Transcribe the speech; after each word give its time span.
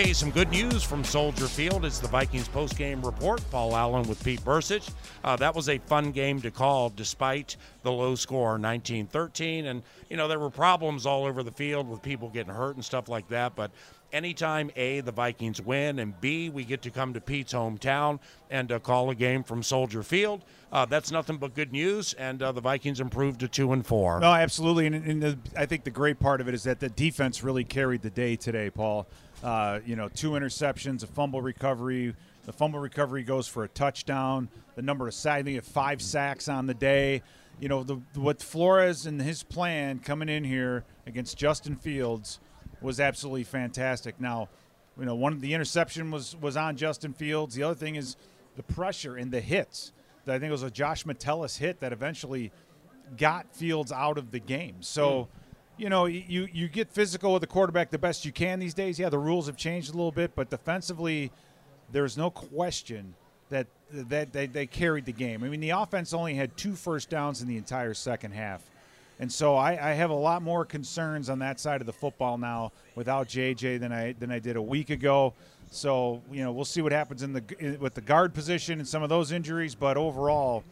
Hey, 0.00 0.12
some 0.12 0.30
good 0.30 0.50
news 0.50 0.84
from 0.84 1.02
Soldier 1.02 1.48
Field. 1.48 1.84
It's 1.84 1.98
the 1.98 2.06
Vikings 2.06 2.46
post-game 2.46 3.02
report. 3.04 3.42
Paul 3.50 3.74
Allen 3.74 4.08
with 4.08 4.22
Pete 4.22 4.40
Bercich. 4.44 4.92
Uh, 5.24 5.34
that 5.34 5.56
was 5.56 5.68
a 5.68 5.78
fun 5.78 6.12
game 6.12 6.40
to 6.42 6.52
call, 6.52 6.88
despite 6.90 7.56
the 7.82 7.90
low 7.90 8.14
score, 8.14 8.58
19-13. 8.58 9.64
And 9.64 9.82
you 10.08 10.16
know 10.16 10.28
there 10.28 10.38
were 10.38 10.50
problems 10.50 11.04
all 11.04 11.24
over 11.24 11.42
the 11.42 11.50
field 11.50 11.88
with 11.88 12.00
people 12.00 12.28
getting 12.28 12.54
hurt 12.54 12.76
and 12.76 12.84
stuff 12.84 13.08
like 13.08 13.26
that. 13.30 13.56
But 13.56 13.72
anytime 14.12 14.70
a 14.76 15.00
the 15.00 15.12
Vikings 15.12 15.60
win 15.60 15.98
and 15.98 16.18
b 16.20 16.48
we 16.48 16.64
get 16.64 16.82
to 16.82 16.90
come 16.90 17.14
to 17.14 17.20
Pete's 17.20 17.52
hometown 17.52 18.18
and 18.50 18.72
uh, 18.72 18.78
call 18.78 19.10
a 19.10 19.14
game 19.14 19.42
from 19.42 19.62
Soldier 19.62 20.02
Field, 20.02 20.44
uh, 20.72 20.84
that's 20.84 21.10
nothing 21.10 21.36
but 21.36 21.54
good 21.54 21.72
news. 21.72 22.14
And 22.14 22.42
uh, 22.42 22.52
the 22.52 22.60
Vikings 22.60 23.00
improved 23.00 23.40
to 23.40 23.48
two 23.48 23.72
and 23.72 23.86
four. 23.86 24.20
No, 24.20 24.32
absolutely. 24.32 24.86
And, 24.86 24.94
and 24.94 25.22
the, 25.22 25.38
I 25.56 25.66
think 25.66 25.84
the 25.84 25.90
great 25.90 26.18
part 26.18 26.40
of 26.40 26.48
it 26.48 26.54
is 26.54 26.64
that 26.64 26.80
the 26.80 26.88
defense 26.88 27.42
really 27.42 27.64
carried 27.64 28.02
the 28.02 28.10
day 28.10 28.36
today, 28.36 28.70
Paul. 28.70 29.06
Uh, 29.42 29.80
you 29.86 29.94
know, 29.94 30.08
two 30.08 30.32
interceptions, 30.32 31.02
a 31.02 31.06
fumble 31.06 31.40
recovery. 31.40 32.14
The 32.44 32.52
fumble 32.52 32.80
recovery 32.80 33.22
goes 33.22 33.46
for 33.46 33.64
a 33.64 33.68
touchdown. 33.68 34.48
The 34.74 34.82
number 34.82 35.06
of 35.06 35.14
sacks, 35.14 35.40
I 35.40 35.42
think 35.42 35.62
five 35.64 36.02
sacks 36.02 36.48
on 36.48 36.66
the 36.66 36.74
day. 36.74 37.22
You 37.60 37.68
know, 37.68 37.82
the, 37.82 38.00
what 38.14 38.40
Flores 38.40 39.06
and 39.06 39.20
his 39.20 39.42
plan 39.42 39.98
coming 39.98 40.28
in 40.28 40.44
here 40.44 40.84
against 41.06 41.36
Justin 41.36 41.76
Fields 41.76 42.40
was 42.80 43.00
absolutely 43.00 43.44
fantastic. 43.44 44.20
Now, 44.20 44.48
you 44.98 45.04
know, 45.04 45.14
one 45.14 45.32
of 45.32 45.40
the 45.40 45.54
interception 45.54 46.10
was 46.10 46.36
was 46.36 46.56
on 46.56 46.76
Justin 46.76 47.12
Fields. 47.12 47.54
The 47.54 47.62
other 47.62 47.74
thing 47.74 47.96
is 47.96 48.16
the 48.56 48.62
pressure 48.62 49.16
and 49.16 49.30
the 49.30 49.40
hits. 49.40 49.92
I 50.26 50.32
think 50.32 50.44
it 50.44 50.50
was 50.50 50.62
a 50.62 50.70
Josh 50.70 51.06
Metellus 51.06 51.56
hit 51.56 51.80
that 51.80 51.90
eventually 51.90 52.52
got 53.16 53.54
Fields 53.54 53.92
out 53.92 54.18
of 54.18 54.30
the 54.30 54.40
game. 54.40 54.76
So. 54.80 55.22
Mm 55.22 55.26
you 55.78 55.88
know, 55.88 56.06
you 56.06 56.48
you 56.52 56.68
get 56.68 56.90
physical 56.90 57.32
with 57.32 57.40
the 57.40 57.46
quarterback 57.46 57.90
the 57.90 57.98
best 57.98 58.24
you 58.24 58.32
can 58.32 58.58
these 58.58 58.74
days. 58.74 58.98
Yeah, 58.98 59.08
the 59.08 59.18
rules 59.18 59.46
have 59.46 59.56
changed 59.56 59.90
a 59.90 59.92
little 59.92 60.12
bit, 60.12 60.34
but 60.34 60.50
defensively, 60.50 61.30
there's 61.92 62.18
no 62.18 62.30
question 62.30 63.14
that 63.48 63.68
that 63.90 64.32
they, 64.32 64.46
they 64.46 64.66
carried 64.66 65.06
the 65.06 65.12
game. 65.12 65.42
I 65.44 65.48
mean, 65.48 65.60
the 65.60 65.70
offense 65.70 66.12
only 66.12 66.34
had 66.34 66.56
two 66.56 66.74
first 66.74 67.08
downs 67.08 67.40
in 67.40 67.48
the 67.48 67.56
entire 67.56 67.94
second 67.94 68.32
half. 68.32 68.68
And 69.20 69.32
so 69.32 69.56
I, 69.56 69.90
I, 69.90 69.92
have 69.94 70.10
a 70.10 70.14
lot 70.14 70.42
more 70.42 70.64
concerns 70.64 71.28
on 71.28 71.40
that 71.40 71.58
side 71.58 71.80
of 71.80 71.86
the 71.86 71.92
football 71.92 72.38
now 72.38 72.70
without 72.94 73.28
JJ 73.28 73.80
than 73.80 73.92
I 73.92 74.12
than 74.12 74.30
I 74.30 74.38
did 74.38 74.56
a 74.56 74.62
week 74.62 74.90
ago. 74.90 75.34
So 75.70 76.22
you 76.30 76.44
know 76.44 76.52
we'll 76.52 76.64
see 76.64 76.82
what 76.82 76.92
happens 76.92 77.22
in 77.22 77.32
the 77.32 77.42
in, 77.58 77.80
with 77.80 77.94
the 77.94 78.00
guard 78.00 78.32
position 78.32 78.78
and 78.78 78.86
some 78.86 79.02
of 79.02 79.08
those 79.08 79.32
injuries. 79.32 79.74
But 79.74 79.96
overall, 79.96 80.62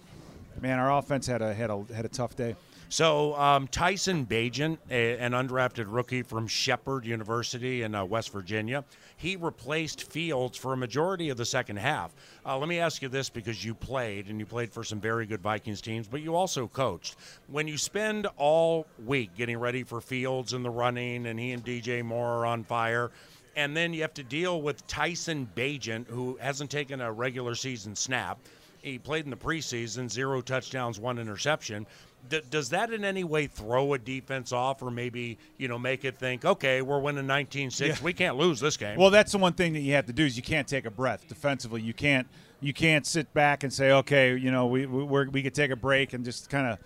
man, 0.60 0.78
our 0.78 0.96
offense 0.96 1.26
had 1.26 1.42
a 1.42 1.52
had 1.52 1.70
a 1.70 1.84
had 1.92 2.04
a 2.04 2.08
tough 2.08 2.36
day. 2.36 2.54
So 2.88 3.34
um, 3.34 3.66
Tyson 3.68 4.26
Bagent, 4.26 4.78
a, 4.90 5.18
an 5.18 5.32
undrafted 5.32 5.86
rookie 5.88 6.22
from 6.22 6.46
Shepherd 6.46 7.04
University 7.04 7.82
in 7.82 7.94
uh, 7.94 8.04
West 8.04 8.32
Virginia, 8.32 8.84
he 9.16 9.34
replaced 9.36 10.10
Fields 10.10 10.56
for 10.56 10.72
a 10.72 10.76
majority 10.76 11.30
of 11.30 11.36
the 11.36 11.44
second 11.44 11.78
half. 11.78 12.14
Uh, 12.44 12.56
let 12.56 12.68
me 12.68 12.78
ask 12.78 13.02
you 13.02 13.08
this 13.08 13.28
because 13.28 13.64
you 13.64 13.74
played 13.74 14.28
and 14.28 14.38
you 14.38 14.46
played 14.46 14.72
for 14.72 14.84
some 14.84 15.00
very 15.00 15.26
good 15.26 15.40
Vikings 15.40 15.80
teams, 15.80 16.06
but 16.06 16.22
you 16.22 16.36
also 16.36 16.68
coached. 16.68 17.16
When 17.48 17.66
you 17.66 17.76
spend 17.76 18.28
all 18.36 18.86
week 19.04 19.34
getting 19.36 19.58
ready 19.58 19.82
for 19.82 20.00
Fields 20.00 20.52
and 20.52 20.64
the 20.64 20.70
running, 20.70 21.26
and 21.26 21.40
he 21.40 21.52
and 21.52 21.64
DJ 21.64 22.04
Moore 22.04 22.28
are 22.28 22.46
on 22.46 22.62
fire 22.64 23.10
and 23.56 23.74
then 23.74 23.94
you 23.94 24.02
have 24.02 24.12
to 24.14 24.22
deal 24.22 24.60
with 24.60 24.86
Tyson 24.86 25.48
Bagent, 25.56 26.06
who 26.08 26.36
hasn't 26.40 26.70
taken 26.70 27.00
a 27.00 27.10
regular 27.10 27.54
season 27.54 27.96
snap. 27.96 28.38
He 28.82 28.98
played 28.98 29.24
in 29.24 29.30
the 29.30 29.36
preseason, 29.36 30.10
zero 30.10 30.42
touchdowns, 30.42 31.00
one 31.00 31.18
interception 31.18 31.86
d- 32.28 32.42
does 32.50 32.70
that 32.70 32.92
in 32.92 33.04
any 33.04 33.24
way 33.24 33.46
throw 33.46 33.94
a 33.94 33.98
defense 33.98 34.52
off 34.52 34.82
or 34.82 34.90
maybe 34.90 35.38
you 35.58 35.68
know 35.68 35.78
make 35.78 36.04
it 36.04 36.18
think 36.18 36.44
okay 36.44 36.82
we're 36.82 36.98
winning 36.98 37.24
19-6 37.24 37.80
yeah. 37.80 37.96
we 38.02 38.12
can't 38.12 38.36
lose 38.36 38.60
this 38.60 38.76
game 38.76 38.98
well 38.98 39.10
that's 39.10 39.32
the 39.32 39.38
one 39.38 39.52
thing 39.52 39.72
that 39.72 39.80
you 39.80 39.92
have 39.92 40.06
to 40.06 40.12
do 40.12 40.24
is 40.24 40.36
you 40.36 40.42
can't 40.42 40.68
take 40.68 40.86
a 40.86 40.90
breath 40.90 41.26
defensively 41.28 41.80
you 41.80 41.94
can't 41.94 42.26
you 42.60 42.72
can't 42.72 43.06
sit 43.06 43.32
back 43.34 43.62
and 43.62 43.72
say 43.72 43.90
okay 43.92 44.36
you 44.36 44.50
know 44.50 44.66
we 44.66 44.86
we 44.86 45.28
we 45.28 45.42
could 45.42 45.54
take 45.54 45.70
a 45.70 45.76
break 45.76 46.12
and 46.12 46.24
just 46.24 46.50
kind 46.50 46.66
of 46.66 46.78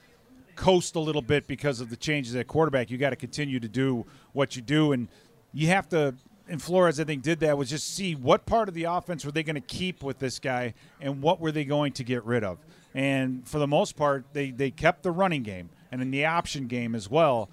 coast 0.57 0.97
a 0.97 1.01
little 1.01 1.23
bit 1.23 1.47
because 1.47 1.81
of 1.81 1.91
the 1.91 1.97
changes 1.97 2.35
at 2.37 2.47
quarterback 2.47 2.91
you 2.91 2.99
got 2.99 3.11
to 3.11 3.17
continue 3.17 3.59
to 3.59 3.69
do 3.69 4.05
what 4.33 4.57
you 4.57 4.63
do 4.63 4.93
and 4.93 5.09
you 5.53 5.69
have 5.69 5.89
to 5.89 6.15
and 6.51 6.61
Flores, 6.61 6.99
I 6.99 7.05
think, 7.05 7.23
did 7.23 7.41
that 7.41 7.57
was 7.57 7.71
just 7.71 7.95
see 7.95 8.17
what 8.17 8.45
part 8.45 8.69
of 8.69 8.75
the 8.75 8.85
offense 8.85 9.25
were 9.25 9.31
they 9.31 9.45
going 9.45 9.55
to 9.55 9.61
keep 9.61 10.03
with 10.03 10.19
this 10.19 10.41
guy 10.41 10.75
and 11.01 11.23
what 11.23 11.41
were 11.41 11.53
they 11.53 11.65
going 11.65 11.93
to 11.93 12.05
get 12.05 12.25
rid 12.25 12.43
of. 12.43 12.59
And 12.95 13.47
for 13.47 13.59
the 13.59 13.67
most 13.67 13.97
part, 13.97 14.25
they, 14.33 14.51
they 14.51 14.71
kept 14.71 15.03
the 15.03 15.11
running 15.11 15.43
game 15.43 15.71
and 15.93 16.03
in 16.03 16.11
the 16.11 16.27
option 16.27 16.67
game 16.67 16.95
as 16.95 17.09
well. 17.09 17.49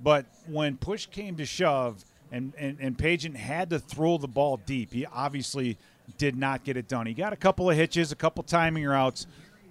But 0.00 0.26
when 0.46 0.76
push 0.76 1.06
came 1.06 1.36
to 1.36 1.46
shove 1.46 2.04
and, 2.30 2.52
and, 2.58 2.78
and 2.80 2.96
Bagent 2.96 3.36
had 3.36 3.70
to 3.70 3.78
throw 3.78 4.18
the 4.18 4.28
ball 4.28 4.58
deep, 4.66 4.92
he 4.92 5.06
obviously 5.06 5.78
did 6.18 6.36
not 6.36 6.64
get 6.64 6.76
it 6.76 6.88
done. 6.88 7.06
He 7.06 7.14
got 7.14 7.32
a 7.32 7.36
couple 7.36 7.70
of 7.70 7.76
hitches, 7.76 8.12
a 8.12 8.16
couple 8.16 8.42
of 8.42 8.46
timing 8.46 8.84
routes, 8.84 9.26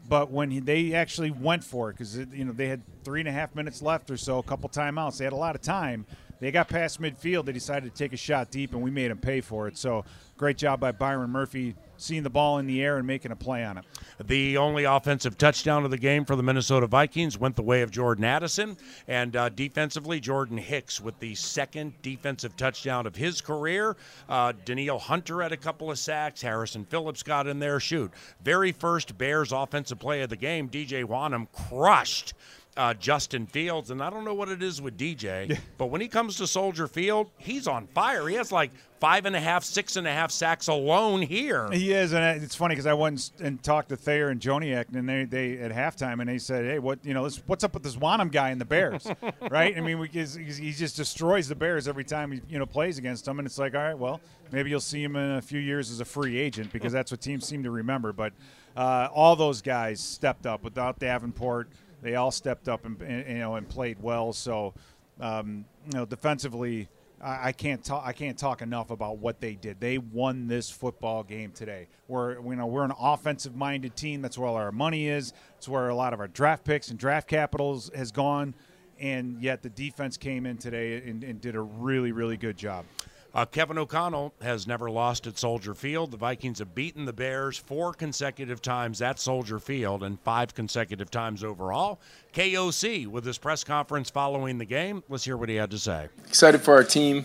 but 0.08 0.32
when 0.32 0.50
he, 0.52 0.60
they 0.60 0.94
actually 0.94 1.32
went 1.32 1.64
for 1.64 1.90
it, 1.90 1.94
because 1.94 2.18
you 2.18 2.46
know 2.46 2.52
they 2.52 2.68
had 2.68 2.82
three 3.04 3.20
and 3.20 3.30
a 3.30 3.32
half 3.32 3.56
minutes 3.56 3.82
left 3.82 4.10
or 4.10 4.18
so, 4.18 4.40
a 4.40 4.44
couple 4.44 4.70
timeouts, 4.70 5.18
they 5.18 5.24
had 5.24 5.34
a 5.34 5.38
lot 5.38 5.56
of 5.56 5.62
time. 5.62 6.06
They 6.40 6.52
got 6.52 6.70
past 6.70 7.00
midfield. 7.00 7.46
They 7.46 7.52
decided 7.52 7.94
to 7.94 7.96
take 7.96 8.14
a 8.14 8.18
shot 8.18 8.50
deep, 8.50 8.74
and 8.74 8.82
we 8.82 8.90
made 8.90 9.12
them 9.12 9.20
pay 9.20 9.42
for 9.42 9.68
it. 9.68 9.78
So 9.78 10.04
great 10.38 10.58
job 10.58 10.80
by 10.80 10.92
Byron 10.92 11.30
Murphy 11.30 11.76
seeing 12.02 12.24
the 12.24 12.30
ball 12.30 12.58
in 12.58 12.68
the 12.68 12.84
air 12.84 12.98
and 12.98 13.08
making 13.08 13.32
a 13.32 13.36
play 13.36 13.64
on 13.64 13.78
it. 13.78 13.86
The 14.24 14.58
only 14.58 14.84
offensive 14.84 15.38
touchdown 15.38 15.86
of 15.86 15.92
the 15.92 15.98
game 15.98 16.26
for 16.26 16.36
the 16.36 16.44
Minnesota 16.44 16.88
Vikings 16.88 17.38
went 17.38 17.56
the 17.56 17.62
way 17.62 17.82
of 17.82 17.92
Jordan 17.92 18.24
Addison. 18.24 18.78
And 19.08 19.36
uh, 19.36 19.50
defensively, 19.50 20.20
Jordan 20.20 20.58
Hicks 20.58 21.00
with 21.00 21.20
the 21.20 21.36
second 21.36 21.94
defensive 22.02 22.56
touchdown 22.58 23.06
of 23.06 23.16
his 23.16 23.42
career. 23.42 23.96
Uh, 24.30 24.54
Danielle 24.66 25.00
Hunter 25.00 25.42
had 25.42 25.52
a 25.52 25.58
couple 25.58 25.92
of 25.92 26.00
sacks. 26.00 26.42
Harrison 26.42 26.86
Phillips 26.86 27.24
got 27.24 27.48
in 27.48 27.60
there. 27.60 27.80
Shoot. 27.80 28.12
Very 28.44 28.72
first 28.72 29.18
Bears 29.18 29.52
offensive 29.52 30.00
play 30.00 30.22
of 30.22 30.30
the 30.30 30.36
game, 30.36 30.70
DJ 30.70 31.04
Wonnum 31.04 31.48
crushed 31.52 32.34
uh, 32.78 32.94
Justin 32.94 33.46
Fields, 33.46 33.92
and 33.92 34.02
I 34.02 34.10
don't 34.10 34.24
know 34.24 34.34
what 34.34 34.50
it 34.50 34.64
is 34.64 34.82
with 34.82 34.98
DJ, 34.98 35.60
but 35.78 35.88
when 35.88 36.00
he 36.00 36.08
comes 36.08 36.38
to 36.38 36.48
Soldier 36.48 36.88
Field, 36.88 37.30
he's 37.38 37.68
on 37.68 37.88
fire. 37.88 38.28
He 38.28 38.36
has 38.36 38.52
like 38.52 38.72
five 39.02 39.26
and 39.26 39.36
a 39.36 39.40
half, 39.40 39.64
six 39.64 39.98
and 39.98 40.08
a 40.08 40.12
half 40.12 40.32
sacks 40.32 40.68
alone 40.68 41.22
here. 41.22 41.70
He 41.72 41.92
is, 41.92 42.14
and 42.14 42.42
it's 42.42 42.56
funny 42.56 42.74
because 42.74 42.86
I 42.86 42.94
went 42.94 43.32
and 43.42 43.62
talked 43.62 43.90
to 43.90 43.98
Thayer 43.98 44.30
and 44.30 44.40
Joniak, 44.40 44.94
and 44.94 45.10
they, 45.10 45.26
they 45.26 45.58
at 45.58 45.72
halftime, 45.72 46.22
and 46.22 46.30
they 46.30 46.38
said, 46.38 46.64
"Hey, 46.64 46.80
what 46.80 47.00
you 47.04 47.14
know, 47.14 47.26
this, 47.26 47.42
what's 47.46 47.66
up 47.66 47.74
with 47.74 47.84
this 47.84 47.98
Wonnum 47.98 48.32
guy 48.32 48.52
in 48.52 48.58
the 48.60 48.66
Bears, 48.66 49.06
right? 49.52 49.78
I 49.78 49.82
mean, 49.82 50.00
we, 50.00 50.08
he 50.08 50.72
just 50.72 50.96
destroys 50.96 51.50
the 51.50 51.56
Bears 51.56 51.90
every 51.90 52.06
time 52.06 52.32
he 52.32 52.42
you 52.48 52.58
know 52.60 52.66
plays 52.66 52.98
against 52.98 53.26
them, 53.26 53.40
and 53.40 53.46
it's 53.46 53.58
like, 53.58 53.76
all 53.76 53.82
right, 53.82 53.98
well, 53.98 54.22
maybe 54.52 54.70
you'll 54.70 54.80
see 54.80 55.04
him 55.04 55.18
in 55.18 55.32
a 55.32 55.42
few 55.42 55.60
years 55.60 55.92
as 55.92 56.00
a 56.00 56.06
free 56.06 56.40
agent 56.40 56.72
because 56.72 56.94
that's 56.94 57.12
what 57.12 57.20
teams 57.20 57.46
seem 57.46 57.64
to 57.64 57.72
remember. 57.72 58.14
But 58.14 58.32
uh, 58.78 59.10
all 59.14 59.36
those 59.36 59.62
guys 59.62 60.00
stepped 60.00 60.46
up 60.46 60.64
without 60.64 61.00
Davenport." 61.00 61.68
They 62.02 62.16
all 62.16 62.32
stepped 62.32 62.68
up 62.68 62.86
and, 62.86 63.02
and 63.02 63.28
you 63.28 63.40
know 63.40 63.56
and 63.56 63.68
played 63.68 64.02
well. 64.02 64.34
So 64.34 64.74
um, 65.20 65.66
you 65.86 65.94
know 65.94 66.06
defensively. 66.06 66.90
I, 67.24 67.52
can't 67.52 67.84
talk. 67.84 68.02
I 68.04 68.14
can't 68.14 68.36
talk 68.36 68.64
enough 68.64 68.90
about 68.90 69.20
what 69.20 69.40
they 69.40 69.54
did. 69.54 69.80
They 69.80 70.00
won 70.00 70.48
this 70.48 70.72
football 70.72 71.22
game 71.22 71.52
today. 71.52 71.88
We're 72.08 72.42
you 72.42 72.56
know 72.56 72.66
we're 72.66 72.84
an 72.84 72.94
offensive-minded 73.00 73.96
team. 73.96 74.24
That's 74.24 74.40
where 74.40 74.48
all 74.48 74.56
our 74.56 74.72
money 74.72 75.08
is. 75.08 75.32
It's 75.56 75.68
where 75.68 75.90
a 75.90 75.96
lot 75.96 76.14
of 76.14 76.20
our 76.20 76.28
draft 76.28 76.64
picks 76.64 76.90
and 76.90 76.98
draft 76.98 77.28
capitals 77.28 77.92
has 77.94 78.12
gone. 78.12 78.56
And 79.00 79.40
yet 79.40 79.62
the 79.62 79.70
defense 79.70 80.18
came 80.18 80.48
in 80.48 80.58
today 80.58 80.98
and, 80.98 81.24
and 81.24 81.40
did 81.40 81.56
a 81.56 81.62
really 81.62 82.12
really 82.12 82.38
good 82.38 82.58
job. 82.58 82.86
Uh, 83.34 83.46
Kevin 83.46 83.78
O'Connell 83.78 84.34
has 84.42 84.68
never 84.68 84.92
lost 84.92 85.26
at 85.26 85.38
Soldier 85.38 85.74
Field. 85.74 86.12
The 86.12 86.18
Vikings 86.18 86.60
have 86.60 86.76
beaten 86.76 87.06
the 87.06 87.14
Bears 87.14 87.58
four 87.58 87.94
consecutive 87.94 88.62
times 88.62 89.02
at 89.02 89.20
Soldier 89.20 89.58
Field 89.58 90.04
and 90.04 90.20
five 90.20 90.54
consecutive 90.54 91.10
times 91.10 91.42
overall. 91.42 92.02
KOC 92.34 93.08
with 93.08 93.26
his 93.26 93.38
press 93.38 93.64
conference 93.64 94.10
following 94.10 94.58
the 94.58 94.66
game. 94.66 95.02
Let's 95.08 95.24
hear 95.24 95.38
what 95.38 95.48
he 95.48 95.56
had 95.56 95.72
to 95.72 95.78
say. 95.78 96.10
Excited 96.28 96.60
for 96.60 96.74
our 96.74 96.84
team, 96.84 97.24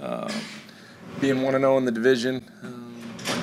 uh, 0.00 0.32
being 1.20 1.42
1 1.42 1.52
0 1.52 1.76
in 1.78 1.84
the 1.84 1.90
division. 1.90 2.48
Um, 2.62 2.94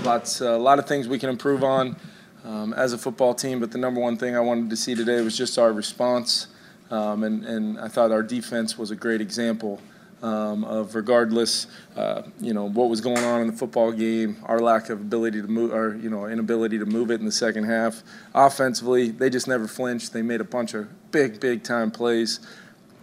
lots, 0.06 0.42
uh, 0.42 0.52
a 0.52 0.58
lot 0.58 0.80
of 0.80 0.88
things 0.88 1.10
we 1.10 1.20
can 1.20 1.30
improve 1.30 1.66
on 1.66 1.98
um, 2.46 2.74
as 2.76 2.94
a 2.94 2.98
football 2.98 3.34
team, 3.34 3.60
but 3.60 3.72
the 3.72 3.78
number 3.78 4.00
one 4.00 4.16
thing 4.16 4.38
I 4.38 4.40
wanted 4.40 4.70
to 4.70 4.78
see 4.78 4.96
today 4.96 5.20
was 5.20 5.38
just 5.38 5.60
our 5.60 5.74
response. 5.74 6.48
Um, 6.92 7.24
and, 7.24 7.44
and 7.44 7.78
I 7.78 7.90
thought 7.90 8.14
our 8.14 8.24
defense 8.24 8.78
was 8.78 8.90
a 8.92 8.96
great 8.96 9.20
example 9.20 9.82
um, 10.26 10.64
of 10.64 10.96
regardless, 10.96 11.68
uh, 11.96 12.24
you 12.40 12.52
know, 12.52 12.68
what 12.68 12.90
was 12.90 13.00
going 13.00 13.24
on 13.24 13.42
in 13.42 13.48
the 13.48 13.54
football 13.54 13.92
game, 13.92 14.38
our 14.46 14.60
lack 14.60 14.90
of 14.90 15.00
ability 15.00 15.40
to 15.40 15.48
move, 15.48 15.72
our 15.72 15.94
you 15.94 16.10
know 16.10 16.26
inability 16.26 16.80
to 16.80 16.86
move 16.86 17.12
it 17.12 17.20
in 17.20 17.26
the 17.26 17.32
second 17.32 17.66
half. 17.66 18.02
Offensively, 18.34 19.12
they 19.12 19.30
just 19.30 19.48
never 19.48 19.68
flinched. 19.68 20.14
They 20.14 20.24
made 20.24 20.42
a 20.42 20.46
bunch 20.46 20.74
of 20.74 20.88
big, 21.12 21.40
big 21.40 21.64
time 21.64 21.92
plays. 21.92 22.40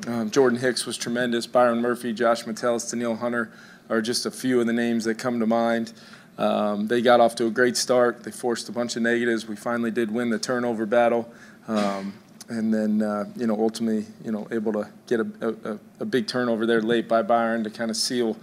Um, 0.09 0.33
Jordan 0.33 0.59
Hicks 0.59 0.85
was 0.85 0.97
tremendous. 0.97 1.47
Byron 1.47 1.81
Murphy, 1.81 2.13
Josh 2.13 2.45
Metellus, 2.45 2.91
Danielle 2.91 3.15
Hunter 3.15 3.53
are 3.89 4.03
just 4.03 4.27
a 4.27 4.31
few 4.31 4.61
of 4.61 4.67
the 4.67 4.73
names 4.73 5.05
that 5.05 5.17
come 5.17 5.39
to 5.39 5.47
mind. 5.47 5.93
Um, 6.39 6.89
they 6.89 7.03
got 7.03 7.21
off 7.21 7.37
to 7.37 7.47
a 7.47 7.51
great 7.51 7.77
start. 7.77 8.25
They 8.25 8.33
forced 8.33 8.69
a 8.69 8.73
bunch 8.73 8.97
of 8.97 9.03
negatives. 9.03 9.47
We 9.47 9.55
finally 9.55 9.93
did 9.93 10.11
win 10.11 10.31
the 10.31 10.41
turnover 10.41 10.87
battle. 10.87 11.33
Um, 11.69 12.15
and 12.49 12.73
then 12.73 13.03
uh, 13.03 13.25
you 13.37 13.47
know 13.47 13.59
ultimately 13.59 14.06
you 14.25 14.33
know 14.33 14.47
able 14.50 14.73
to 14.73 14.89
get 15.06 15.21
a, 15.21 15.27
a, 15.41 15.79
a, 16.00 16.05
big 16.05 16.27
turnover 16.27 16.67
there 16.67 16.83
late 16.83 17.09
by 17.09 17.23
Byron 17.23 17.65
to 17.65 17.71
kind 17.71 17.91
of 17.91 17.97
seal 17.97 18.37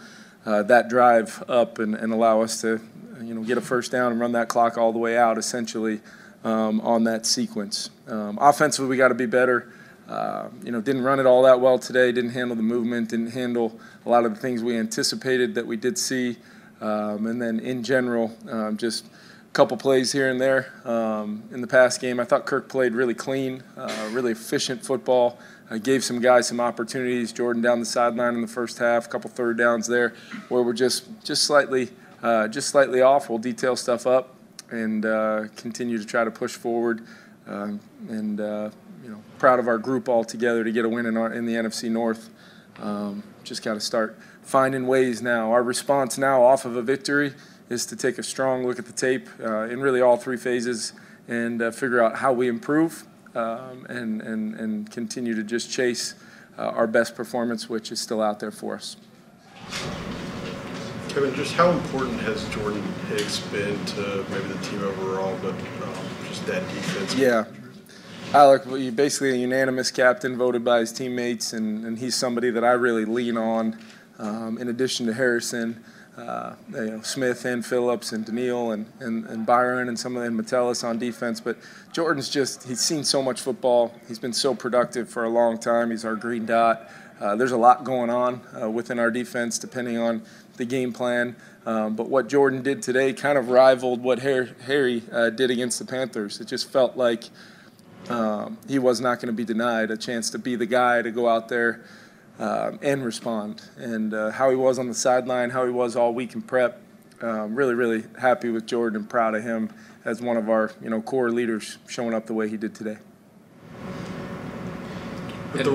uh, 0.46 0.64
that 0.64 0.90
drive 0.90 1.44
up 1.48 1.80
and, 1.80 1.96
and 1.96 2.14
allow 2.14 2.42
us 2.42 2.62
to, 2.62 2.80
you 3.22 3.34
know, 3.34 3.44
get 3.44 3.58
a 3.58 3.62
first 3.62 3.92
down 3.92 4.12
and 4.12 4.20
run 4.20 4.32
that 4.32 4.48
clock 4.48 4.78
all 4.78 4.92
the 4.92 5.00
way 5.00 5.18
out, 5.18 5.38
essentially, 5.38 6.02
um, 6.44 6.80
on 6.82 7.04
that 7.04 7.26
sequence. 7.26 7.90
Um, 8.08 8.38
offensively, 8.42 8.90
we 8.90 8.98
got 8.98 9.10
to 9.10 9.16
be 9.16 9.26
better. 9.26 9.72
Uh, 10.08 10.50
you 10.64 10.72
know, 10.72 10.82
didn't 10.82 11.04
run 11.04 11.20
it 11.20 11.26
all 11.26 11.44
that 11.44 11.60
well 11.60 11.78
today. 11.78 12.12
Didn't 12.12 12.32
handle 12.32 12.56
the 12.56 12.64
movement. 12.64 13.10
Didn't 13.10 13.32
handle 13.32 13.80
a 14.06 14.10
lot 14.10 14.26
of 14.26 14.34
the 14.34 14.40
things 14.40 14.64
we 14.64 14.76
anticipated 14.76 15.54
that 15.56 15.68
we 15.68 15.78
did 15.78 15.98
see. 15.98 16.38
Um, 16.82 17.28
and 17.28 17.40
then 17.42 17.60
in 17.60 17.84
general, 17.84 18.36
um, 18.50 18.78
just 18.78 19.06
couple 19.54 19.78
plays 19.78 20.12
here 20.12 20.30
and 20.30 20.40
there 20.40 20.72
um, 20.86 21.44
in 21.52 21.62
the 21.62 21.68
past 21.68 22.00
game. 22.02 22.20
I 22.20 22.24
thought 22.24 22.46
Kirk 22.46 22.70
played 22.70 22.94
really 22.94 23.14
clean, 23.14 23.64
uh, 23.78 24.10
really 24.12 24.32
efficient 24.32 24.86
football. 24.86 25.40
Uh, 25.70 25.78
gave 25.78 26.04
some 26.04 26.20
guys 26.20 26.48
some 26.48 26.60
opportunities. 26.60 27.32
Jordan 27.32 27.62
down 27.62 27.80
the 27.80 27.86
sideline 27.86 28.36
in 28.36 28.42
the 28.42 28.48
first 28.48 28.80
half, 28.80 29.06
a 29.06 29.10
couple 29.10 29.30
third 29.30 29.58
downs 29.58 29.88
there, 29.88 30.14
where 30.50 30.64
we're 30.64 30.74
just 30.74 31.06
just 31.24 31.44
slightly 31.44 31.90
uh, 32.24 32.48
just 32.48 32.70
slightly 32.70 33.02
off. 33.02 33.30
We'll 33.30 33.40
detail 33.40 33.76
stuff 33.76 34.08
up 34.08 34.36
and 34.72 35.06
uh, 35.06 35.46
continue 35.56 35.98
to 35.98 36.06
try 36.06 36.24
to 36.24 36.32
push 36.32 36.54
forward. 36.54 37.06
Um, 37.48 37.80
and 38.10 38.40
uh, 38.40 38.70
you 39.04 39.10
know, 39.10 39.22
proud 39.38 39.60
of 39.60 39.68
our 39.68 39.78
group 39.78 40.10
all 40.10 40.24
together 40.24 40.64
to 40.64 40.72
get 40.72 40.86
a 40.86 40.90
win 40.90 41.06
in, 41.06 41.18
our, 41.18 41.34
in 41.34 41.46
the 41.46 41.54
NFC 41.54 41.90
North. 41.90 42.30
Um, 42.80 43.24
just 43.44 43.64
got 43.64 43.74
to 43.74 43.80
start 43.80 44.18
finding 44.42 44.88
ways 44.88 45.22
now. 45.22 45.52
Our 45.52 45.64
response 45.64 46.18
now, 46.18 46.44
off 46.44 46.66
of 46.66 46.76
a 46.76 46.82
victory, 46.82 47.34
is 47.70 47.86
to 47.86 47.96
take 47.96 48.18
a 48.18 48.24
strong 48.24 48.66
look 48.66 48.80
at 48.80 48.86
the 48.86 48.94
tape 48.94 49.30
uh, 49.40 49.62
in 49.64 49.80
really 49.80 50.02
all 50.02 50.18
three 50.18 50.38
phases 50.38 50.94
and 51.28 51.62
uh, 51.62 51.72
figure 51.72 52.02
out 52.02 52.16
how 52.16 52.34
we 52.34 52.48
improve 52.48 53.06
um, 53.36 53.86
and, 53.88 54.22
and, 54.22 54.56
and 54.56 54.92
continue 54.92 55.36
to 55.36 55.44
just 55.44 55.72
chase 55.72 56.16
uh, 56.58 56.64
our 56.64 56.88
best 56.88 57.16
performance, 57.16 57.70
which 57.70 57.92
is 57.92 58.00
still 58.02 58.22
out 58.22 58.40
there 58.40 58.52
for 58.52 58.76
us. 58.76 58.98
Kevin, 61.10 61.34
just 61.36 61.54
how 61.54 61.70
important 61.72 62.20
has 62.22 62.48
Jordan 62.50 62.84
Hicks 63.08 63.40
been 63.52 63.84
to 63.86 64.26
maybe 64.30 64.48
the 64.48 64.66
team 64.66 64.84
overall, 64.84 65.38
but 65.42 65.54
um, 65.54 66.06
just 66.28 66.46
that 66.48 66.62
defense? 66.70 67.16
Yeah. 67.16 67.46
Alec, 68.34 68.66
well, 68.68 68.92
basically 68.92 69.32
a 69.32 69.36
unanimous 69.36 69.90
captain 69.90 70.38
voted 70.38 70.64
by 70.64 70.80
his 70.80 70.92
teammates, 70.92 71.54
and, 71.54 71.84
and 71.86 71.98
he's 71.98 72.16
somebody 72.16 72.52
that 72.52 72.64
I 72.64 72.74
really 72.74 73.06
lean 73.06 73.38
on 73.38 73.80
um, 74.20 74.58
in 74.60 74.68
addition 74.68 75.08
to 75.08 75.14
Harrison 75.14 75.84
uh, 76.20 76.56
you 76.72 76.86
know, 76.86 77.02
Smith 77.02 77.46
and 77.46 77.66
Phillips 77.66 78.12
and 78.12 78.26
Danielle 78.26 78.72
and, 78.72 78.86
and, 79.00 79.26
and 79.28 79.46
Byron 79.46 79.88
and 79.88 79.98
some 79.98 80.18
of 80.18 80.24
them 80.24 80.36
Metellus 80.36 80.84
on 80.84 81.00
defense. 81.00 81.40
But 81.40 81.58
Jordan's 81.94 82.30
just, 82.30 82.68
he's 82.68 82.82
seen 82.82 83.04
so 83.04 83.22
much 83.22 83.42
football. 83.42 83.94
He's 84.08 84.20
been 84.20 84.34
so 84.34 84.54
productive 84.54 85.10
for 85.10 85.24
a 85.24 85.30
long 85.30 85.58
time. 85.58 85.92
He's 85.92 86.06
our 86.06 86.16
green 86.16 86.46
dot. 86.46 86.90
Uh, 87.20 87.36
there's 87.36 87.52
a 87.52 87.58
lot 87.58 87.84
going 87.84 88.10
on 88.10 88.42
uh, 88.62 88.70
within 88.70 89.00
our 89.00 89.12
defense 89.12 89.60
depending 89.60 89.98
on 89.98 90.22
the 90.58 90.66
game 90.66 90.92
plan. 90.92 91.36
Um, 91.66 91.96
but 91.96 92.10
what 92.10 92.28
Jordan 92.28 92.64
did 92.64 92.82
today 92.82 93.14
kind 93.14 93.38
of 93.38 93.50
rivaled 93.50 94.02
what 94.02 94.20
Harry 94.20 95.04
uh, 95.12 95.30
did 95.30 95.52
against 95.52 95.80
the 95.80 95.86
Panthers. 95.86 96.40
It 96.42 96.48
just 96.48 96.72
felt 96.72 96.98
like 96.98 97.26
um, 98.10 98.58
he 98.68 98.80
was 98.80 99.00
not 99.02 99.16
going 99.16 99.28
to 99.28 99.34
be 99.34 99.46
denied 99.46 99.92
a 99.92 99.98
chance 99.98 100.30
to 100.32 100.40
be 100.40 100.56
the 100.56 100.66
guy 100.66 101.02
to 101.02 101.12
go 101.12 101.28
out 101.28 101.50
there 101.50 101.82
uh, 102.40 102.72
and 102.82 103.04
respond. 103.04 103.62
And 103.78 104.14
uh, 104.14 104.32
how 104.32 104.50
he 104.50 104.56
was 104.56 104.80
on 104.80 104.88
the 104.88 104.94
sideline, 104.94 105.52
how 105.52 105.66
he 105.66 105.72
was 105.72 105.96
all 105.96 106.14
week 106.14 106.34
in 106.34 106.42
prep. 106.42 106.82
Um, 107.22 107.54
really, 107.54 107.74
really 107.74 108.06
happy 108.18 108.50
with 108.50 108.66
Jordan 108.66 109.02
and 109.02 109.10
proud 109.10 109.36
of 109.36 109.44
him 109.44 109.70
as 110.06 110.22
one 110.22 110.38
of 110.38 110.50
our 110.50 110.72
you 110.82 110.90
know 110.90 111.02
core 111.02 111.30
leaders 111.30 111.78
showing 111.88 112.14
up 112.14 112.26
the 112.26 112.34
way 112.34 112.48
he 112.48 112.56
did 112.56 112.74
today. 112.74 112.98
At, 115.54 115.68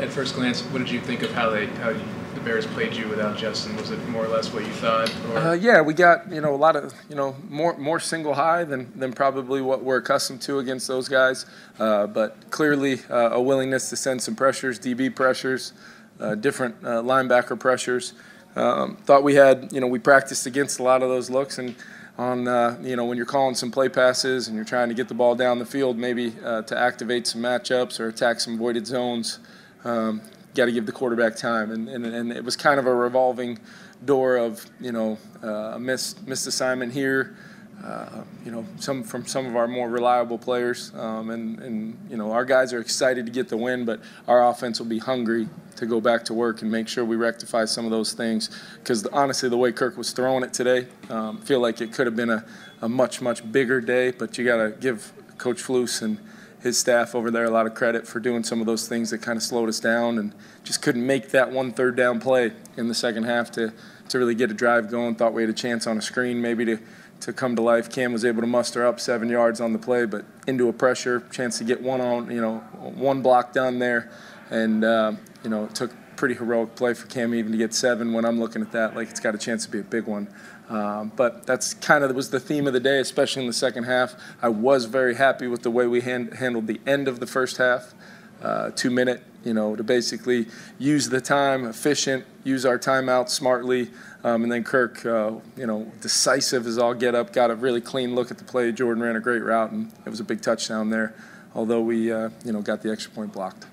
at 0.00 0.10
first 0.10 0.34
glance, 0.34 0.62
what 0.62 0.78
did 0.78 0.90
you 0.90 1.00
think 1.00 1.22
of 1.22 1.32
how 1.32 1.50
they 1.50 1.66
how 1.66 1.90
you 1.90 2.00
Bears 2.48 2.66
played 2.66 2.96
you 2.96 3.06
without 3.08 3.36
Justin? 3.36 3.76
Was 3.76 3.90
it 3.90 4.08
more 4.08 4.24
or 4.24 4.28
less 4.28 4.50
what 4.54 4.64
you 4.64 4.72
thought? 4.72 5.14
Uh, 5.34 5.52
yeah, 5.52 5.82
we 5.82 5.92
got 5.92 6.32
you 6.32 6.40
know 6.40 6.54
a 6.54 6.56
lot 6.56 6.76
of 6.76 6.94
you 7.10 7.14
know 7.14 7.36
more 7.50 7.76
more 7.76 8.00
single 8.00 8.32
high 8.32 8.64
than 8.64 8.90
than 8.98 9.12
probably 9.12 9.60
what 9.60 9.84
we're 9.84 9.98
accustomed 9.98 10.40
to 10.40 10.58
against 10.58 10.88
those 10.88 11.10
guys. 11.10 11.44
Uh, 11.78 12.06
but 12.06 12.50
clearly 12.50 13.00
uh, 13.10 13.32
a 13.32 13.42
willingness 13.42 13.90
to 13.90 13.96
send 13.96 14.22
some 14.22 14.34
pressures, 14.34 14.80
DB 14.80 15.14
pressures, 15.14 15.74
uh, 16.20 16.36
different 16.36 16.74
uh, 16.82 17.02
linebacker 17.02 17.60
pressures. 17.60 18.14
Um, 18.56 18.96
thought 18.96 19.22
we 19.22 19.34
had 19.34 19.70
you 19.70 19.82
know 19.82 19.86
we 19.86 19.98
practiced 19.98 20.46
against 20.46 20.78
a 20.78 20.82
lot 20.82 21.02
of 21.02 21.10
those 21.10 21.28
looks 21.28 21.58
and. 21.58 21.76
On 22.16 22.48
uh, 22.48 22.76
you 22.82 22.96
know 22.96 23.04
when 23.04 23.16
you're 23.16 23.26
calling 23.26 23.54
some 23.54 23.70
play 23.70 23.88
passes 23.88 24.48
and 24.48 24.56
you're 24.56 24.64
trying 24.64 24.88
to 24.88 24.94
get 24.96 25.06
the 25.06 25.14
ball 25.14 25.36
down 25.36 25.60
the 25.60 25.64
field, 25.64 25.96
maybe 25.96 26.32
to 26.32 26.74
activate 26.76 27.28
some 27.28 27.40
matchups 27.40 28.00
or 28.00 28.08
attack 28.08 28.40
some 28.40 28.58
voided 28.58 28.88
zones, 28.88 29.38
um, 29.84 30.20
got 30.58 30.66
to 30.66 30.72
give 30.72 30.84
the 30.84 30.92
quarterback 30.92 31.36
time. 31.36 31.70
And, 31.70 31.88
and, 31.88 32.04
and 32.04 32.32
it 32.32 32.44
was 32.44 32.56
kind 32.56 32.78
of 32.78 32.86
a 32.86 32.94
revolving 32.94 33.58
door 34.04 34.36
of, 34.36 34.64
you 34.80 34.92
know, 34.92 35.16
uh, 35.42 35.76
a 35.76 35.78
missed, 35.78 36.26
missed 36.26 36.46
assignment 36.46 36.92
here, 36.92 37.36
uh, 37.82 38.22
you 38.44 38.50
know, 38.50 38.66
some 38.78 39.02
from 39.04 39.24
some 39.24 39.46
of 39.46 39.56
our 39.56 39.68
more 39.68 39.88
reliable 39.88 40.36
players. 40.36 40.92
Um, 40.94 41.30
and, 41.30 41.58
and, 41.60 41.98
you 42.10 42.16
know, 42.16 42.32
our 42.32 42.44
guys 42.44 42.72
are 42.72 42.80
excited 42.80 43.24
to 43.26 43.32
get 43.32 43.48
the 43.48 43.56
win, 43.56 43.84
but 43.84 44.00
our 44.26 44.46
offense 44.48 44.78
will 44.80 44.86
be 44.86 44.98
hungry 44.98 45.48
to 45.76 45.86
go 45.86 46.00
back 46.00 46.24
to 46.24 46.34
work 46.34 46.60
and 46.62 46.70
make 46.70 46.88
sure 46.88 47.04
we 47.04 47.16
rectify 47.16 47.64
some 47.64 47.84
of 47.84 47.92
those 47.92 48.12
things. 48.12 48.50
Because 48.78 49.06
honestly, 49.06 49.48
the 49.48 49.56
way 49.56 49.72
Kirk 49.72 49.96
was 49.96 50.10
throwing 50.10 50.42
it 50.42 50.52
today, 50.52 50.88
um, 51.08 51.38
feel 51.38 51.60
like 51.60 51.80
it 51.80 51.92
could 51.92 52.06
have 52.06 52.16
been 52.16 52.30
a, 52.30 52.44
a 52.82 52.88
much, 52.88 53.20
much 53.20 53.50
bigger 53.50 53.80
day, 53.80 54.10
but 54.10 54.36
you 54.36 54.44
got 54.44 54.56
to 54.56 54.70
give 54.80 55.12
Coach 55.38 55.62
Flus 55.62 56.02
and– 56.02 56.18
his 56.62 56.78
staff 56.78 57.14
over 57.14 57.30
there 57.30 57.44
a 57.44 57.50
lot 57.50 57.66
of 57.66 57.74
credit 57.74 58.06
for 58.06 58.20
doing 58.20 58.42
some 58.42 58.60
of 58.60 58.66
those 58.66 58.88
things 58.88 59.10
that 59.10 59.18
kind 59.18 59.36
of 59.36 59.42
slowed 59.42 59.68
us 59.68 59.78
down 59.78 60.18
and 60.18 60.34
just 60.64 60.82
couldn't 60.82 61.06
make 61.06 61.30
that 61.30 61.50
one 61.50 61.72
third 61.72 61.96
down 61.96 62.20
play 62.20 62.52
in 62.76 62.88
the 62.88 62.94
second 62.94 63.24
half 63.24 63.50
to, 63.52 63.72
to 64.08 64.18
really 64.18 64.34
get 64.34 64.50
a 64.50 64.54
drive 64.54 64.90
going. 64.90 65.14
Thought 65.14 65.34
we 65.34 65.42
had 65.42 65.50
a 65.50 65.54
chance 65.54 65.86
on 65.86 65.96
a 65.96 66.02
screen 66.02 66.42
maybe 66.42 66.64
to, 66.64 66.78
to 67.20 67.32
come 67.32 67.54
to 67.56 67.62
life. 67.62 67.90
Cam 67.90 68.12
was 68.12 68.24
able 68.24 68.40
to 68.40 68.46
muster 68.46 68.86
up 68.86 68.98
seven 68.98 69.28
yards 69.28 69.60
on 69.60 69.72
the 69.72 69.78
play, 69.78 70.04
but 70.04 70.24
into 70.46 70.68
a 70.68 70.72
pressure, 70.72 71.20
chance 71.30 71.58
to 71.58 71.64
get 71.64 71.80
one 71.80 72.00
on, 72.00 72.30
you 72.30 72.40
know, 72.40 72.58
one 72.78 73.22
block 73.22 73.52
done 73.52 73.78
there. 73.78 74.10
And, 74.50 74.82
uh, 74.84 75.12
you 75.44 75.50
know, 75.50 75.64
it 75.64 75.74
took 75.74 75.92
pretty 76.16 76.34
heroic 76.34 76.74
play 76.74 76.94
for 76.94 77.06
Cam 77.06 77.32
even 77.34 77.52
to 77.52 77.58
get 77.58 77.72
seven 77.72 78.12
when 78.12 78.24
I'm 78.24 78.40
looking 78.40 78.60
at 78.60 78.72
that. 78.72 78.96
Like 78.96 79.08
it's 79.08 79.20
got 79.20 79.34
a 79.34 79.38
chance 79.38 79.64
to 79.66 79.70
be 79.70 79.78
a 79.78 79.84
big 79.84 80.04
one. 80.04 80.26
Um, 80.68 81.12
but 81.16 81.46
that's 81.46 81.74
kind 81.74 82.04
of 82.04 82.14
was 82.14 82.30
the 82.30 82.40
theme 82.40 82.66
of 82.66 82.72
the 82.72 82.80
day, 82.80 83.00
especially 83.00 83.42
in 83.42 83.46
the 83.46 83.54
second 83.54 83.84
half. 83.84 84.14
I 84.42 84.50
was 84.50 84.84
very 84.84 85.14
happy 85.14 85.46
with 85.46 85.62
the 85.62 85.70
way 85.70 85.86
we 85.86 86.02
hand, 86.02 86.34
handled 86.34 86.66
the 86.66 86.80
end 86.86 87.08
of 87.08 87.20
the 87.20 87.26
first 87.26 87.56
half, 87.56 87.94
uh, 88.42 88.70
two 88.70 88.90
minute, 88.90 89.22
you 89.44 89.54
know, 89.54 89.74
to 89.76 89.82
basically 89.82 90.46
use 90.78 91.08
the 91.08 91.20
time 91.20 91.64
efficient, 91.66 92.24
use 92.44 92.66
our 92.66 92.78
timeout 92.78 93.30
smartly. 93.30 93.90
Um, 94.24 94.42
and 94.42 94.52
then 94.52 94.62
Kirk, 94.62 95.06
uh, 95.06 95.32
you 95.56 95.66
know, 95.66 95.90
decisive 96.00 96.66
as 96.66 96.76
all 96.76 96.92
get 96.92 97.14
up, 97.14 97.32
got 97.32 97.50
a 97.50 97.54
really 97.54 97.80
clean 97.80 98.14
look 98.14 98.30
at 98.30 98.36
the 98.36 98.44
play. 98.44 98.70
Jordan 98.72 99.02
ran 99.02 99.16
a 99.16 99.20
great 99.20 99.42
route, 99.42 99.70
and 99.70 99.90
it 100.04 100.10
was 100.10 100.20
a 100.20 100.24
big 100.24 100.42
touchdown 100.42 100.90
there, 100.90 101.14
although 101.54 101.80
we, 101.80 102.12
uh, 102.12 102.28
you 102.44 102.52
know, 102.52 102.60
got 102.60 102.82
the 102.82 102.90
extra 102.90 103.10
point 103.12 103.32
blocked. 103.32 103.66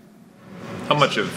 How 0.87 0.95
much 0.95 1.17
of, 1.17 1.27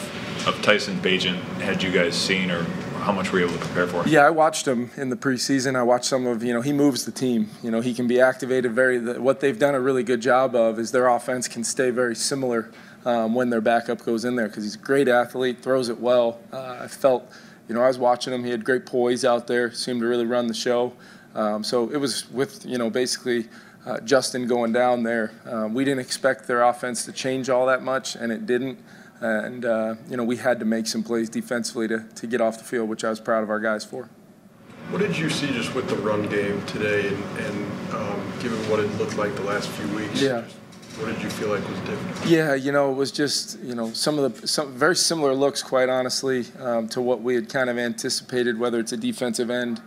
of 0.47 0.61
Tyson 0.63 1.01
Bagent 1.01 1.41
had 1.61 1.83
you 1.83 1.91
guys 1.91 2.15
seen 2.15 2.51
or 2.51 2.65
how 3.09 3.15
much 3.15 3.33
were 3.33 3.39
you 3.39 3.47
able 3.47 3.57
to 3.57 3.65
prepare 3.65 3.87
for? 3.87 4.07
Yeah, 4.07 4.27
I 4.27 4.29
watched 4.29 4.69
him 4.69 4.91
in 4.99 5.09
the 5.09 5.17
preseason. 5.17 5.77
I 5.77 5.83
watched 5.83 6.05
some 6.05 6.27
of, 6.27 6.45
you 6.45 6.53
know, 6.53 6.61
he 6.61 6.75
moves 6.75 7.07
the 7.07 7.11
team. 7.11 7.49
You 7.63 7.71
know, 7.71 7.81
he 7.81 7.95
can 7.95 8.07
be 8.07 8.21
activated 8.21 8.75
very. 8.75 8.99
What 9.19 9.41
they've 9.41 9.59
done 9.59 9.75
a 9.75 9.81
really 9.81 10.03
good 10.03 10.21
job 10.21 10.55
of 10.55 10.79
is 10.79 10.93
their 10.93 11.07
offense 11.07 11.49
can 11.49 11.65
stay 11.65 11.89
very 11.89 12.15
similar 12.15 12.71
um, 13.07 13.35
when 13.35 13.49
their 13.49 13.63
backup 13.63 14.05
goes 14.05 14.27
in 14.27 14.37
there 14.37 14.49
because 14.49 14.65
he's 14.65 14.75
a 14.75 14.79
great 14.79 15.09
athlete, 15.09 15.63
throws 15.63 15.89
it 15.89 15.99
well. 15.99 16.39
Uh, 16.53 16.81
I 16.83 16.87
felt, 16.87 17.33
you 17.67 17.75
know, 17.75 17.81
I 17.81 17.87
was 17.87 17.97
watching 17.97 18.35
him. 18.35 18.45
He 18.45 18.51
had 18.51 18.63
great 18.63 18.85
poise 18.85 19.25
out 19.25 19.47
there, 19.47 19.73
seemed 19.73 20.03
to 20.03 20.07
really 20.07 20.27
run 20.27 20.47
the 20.47 20.53
show. 20.53 20.93
Um, 21.35 21.65
so 21.65 21.89
it 21.89 21.97
was 21.97 22.31
with, 22.31 22.67
you 22.67 22.77
know, 22.77 22.91
basically. 22.91 23.49
Uh, 23.87 23.99
Justin 24.01 24.47
going 24.47 24.71
down 24.71 25.03
there. 25.03 25.33
Uh, 25.47 25.67
we 25.67 25.83
didn't 25.83 26.01
expect 26.01 26.47
their 26.47 26.63
offense 26.63 27.07
to 27.07 27.13
change 27.13 27.49
all 27.49 27.65
that 27.65 27.83
much, 27.83 28.17
and 28.17 28.31
it 28.31 28.45
didn't 28.45 28.79
and 29.21 29.65
uh, 29.65 29.95
you 30.09 30.17
know 30.17 30.25
we 30.25 30.37
had 30.37 30.59
to 30.61 30.65
make 30.65 30.87
some 30.87 31.03
plays 31.03 31.29
defensively 31.29 31.89
to, 31.89 32.07
to 32.15 32.27
get 32.27 32.41
off 32.41 32.59
the 32.59 32.65
field, 32.65 32.89
which 32.89 33.05
I 33.05 33.11
was 33.11 33.21
proud 33.21 33.43
of 33.43 33.51
our 33.51 33.61
guys 33.61 33.85
for. 33.85 34.09
What 34.91 35.01
did 35.01 35.19
you 35.19 35.29
see 35.29 35.49
just 35.49 35.75
with 35.75 35.89
the 35.89 35.97
run 35.97 36.29
game 36.29 36.65
today, 36.67 37.09
and, 37.09 37.23
and 37.39 37.95
um, 37.95 38.33
given 38.41 38.59
what 38.71 38.81
it 38.81 38.91
looked 38.97 39.19
like 39.19 39.35
the 39.35 39.43
last 39.43 39.69
few 39.69 39.87
weeks? 39.97 40.23
Yeah. 40.23 40.45
What 40.99 41.15
did 41.15 41.23
you 41.23 41.31
feel 41.31 41.51
like 41.51 41.69
was 41.69 41.79
different? 41.81 42.27
Yeah, 42.27 42.55
you 42.55 42.73
know, 42.73 42.91
it 42.91 42.95
was 42.95 43.13
just 43.13 43.61
you 43.61 43.75
know 43.75 43.93
some 43.93 44.19
of 44.19 44.41
the 44.41 44.49
some 44.49 44.73
very 44.73 44.97
similar 44.97 45.35
looks, 45.35 45.63
quite 45.63 45.89
honestly, 45.89 46.47
um, 46.59 46.89
to 46.89 47.01
what 47.01 47.21
we 47.21 47.35
had 47.35 47.49
kind 47.49 47.71
of 47.71 47.79
anticipated. 47.79 48.59
Whether 48.59 48.81
it's 48.81 48.93
a 48.93 48.97
defensive 48.97 49.51
end, 49.51 49.81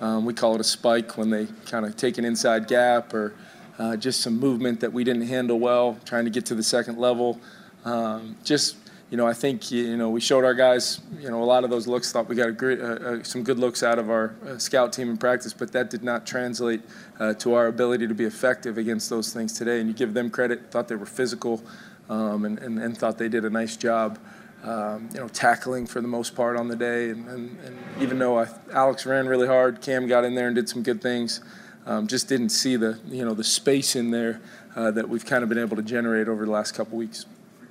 um, 0.00 0.26
we 0.26 0.34
call 0.34 0.54
it 0.56 0.60
a 0.60 0.64
spike 0.64 1.16
when 1.16 1.30
they 1.30 1.46
kind 1.66 1.86
of 1.86 1.96
take 1.96 2.18
an 2.18 2.24
inside 2.24 2.68
gap, 2.68 3.14
or 3.14 3.34
uh, 3.78 3.96
just 3.96 4.20
some 4.20 4.38
movement 4.38 4.80
that 4.80 4.92
we 4.92 5.04
didn't 5.04 5.26
handle 5.26 5.58
well, 5.58 5.96
trying 6.04 6.24
to 6.24 6.30
get 6.30 6.44
to 6.46 6.54
the 6.54 6.62
second 6.62 6.98
level. 6.98 7.40
Um, 7.88 8.36
just 8.44 8.76
you 9.10 9.16
know, 9.16 9.26
I 9.26 9.32
think 9.32 9.70
you 9.70 9.96
know 9.96 10.10
we 10.10 10.20
showed 10.20 10.44
our 10.44 10.54
guys 10.54 11.00
you 11.18 11.30
know 11.30 11.42
a 11.42 11.48
lot 11.54 11.64
of 11.64 11.70
those 11.70 11.86
looks. 11.86 12.12
Thought 12.12 12.28
we 12.28 12.36
got 12.36 12.56
great, 12.56 12.80
uh, 12.80 12.84
uh, 12.84 13.22
some 13.22 13.42
good 13.42 13.58
looks 13.58 13.82
out 13.82 13.98
of 13.98 14.10
our 14.10 14.34
uh, 14.46 14.58
scout 14.58 14.92
team 14.92 15.08
in 15.08 15.16
practice, 15.16 15.54
but 15.54 15.72
that 15.72 15.88
did 15.88 16.02
not 16.02 16.26
translate 16.26 16.82
uh, 17.18 17.32
to 17.34 17.54
our 17.54 17.66
ability 17.68 18.06
to 18.06 18.14
be 18.14 18.24
effective 18.24 18.76
against 18.78 19.08
those 19.08 19.32
things 19.32 19.52
today. 19.54 19.80
And 19.80 19.88
you 19.88 19.94
give 19.94 20.12
them 20.12 20.28
credit. 20.28 20.70
Thought 20.70 20.88
they 20.88 20.96
were 20.96 21.06
physical, 21.06 21.62
um, 22.10 22.44
and, 22.44 22.58
and, 22.58 22.78
and 22.78 22.98
thought 22.98 23.16
they 23.16 23.28
did 23.30 23.44
a 23.44 23.50
nice 23.50 23.76
job. 23.76 24.18
um, 24.64 25.08
you 25.12 25.20
know, 25.20 25.28
tackling 25.28 25.86
for 25.86 26.00
the 26.00 26.08
most 26.08 26.34
part 26.34 26.56
on 26.56 26.68
the 26.68 26.76
day. 26.76 27.10
And, 27.10 27.28
and, 27.28 27.58
and 27.64 27.78
even 28.00 28.18
though 28.18 28.38
I, 28.38 28.48
Alex 28.72 29.06
ran 29.06 29.26
really 29.28 29.46
hard, 29.46 29.80
Cam 29.80 30.06
got 30.06 30.24
in 30.24 30.34
there 30.34 30.46
and 30.46 30.54
did 30.54 30.68
some 30.68 30.82
good 30.82 31.00
things. 31.00 31.40
Um, 31.86 32.06
just 32.06 32.28
didn't 32.28 32.50
see 32.50 32.76
the 32.76 32.98
you 33.06 33.24
know 33.24 33.32
the 33.32 33.44
space 33.44 33.96
in 33.96 34.10
there 34.10 34.42
uh, 34.76 34.90
that 34.90 35.08
we've 35.08 35.24
kind 35.24 35.42
of 35.42 35.48
been 35.48 35.58
able 35.58 35.76
to 35.76 35.82
generate 35.82 36.28
over 36.28 36.44
the 36.44 36.50
last 36.50 36.72
couple 36.72 36.98
weeks. 36.98 37.24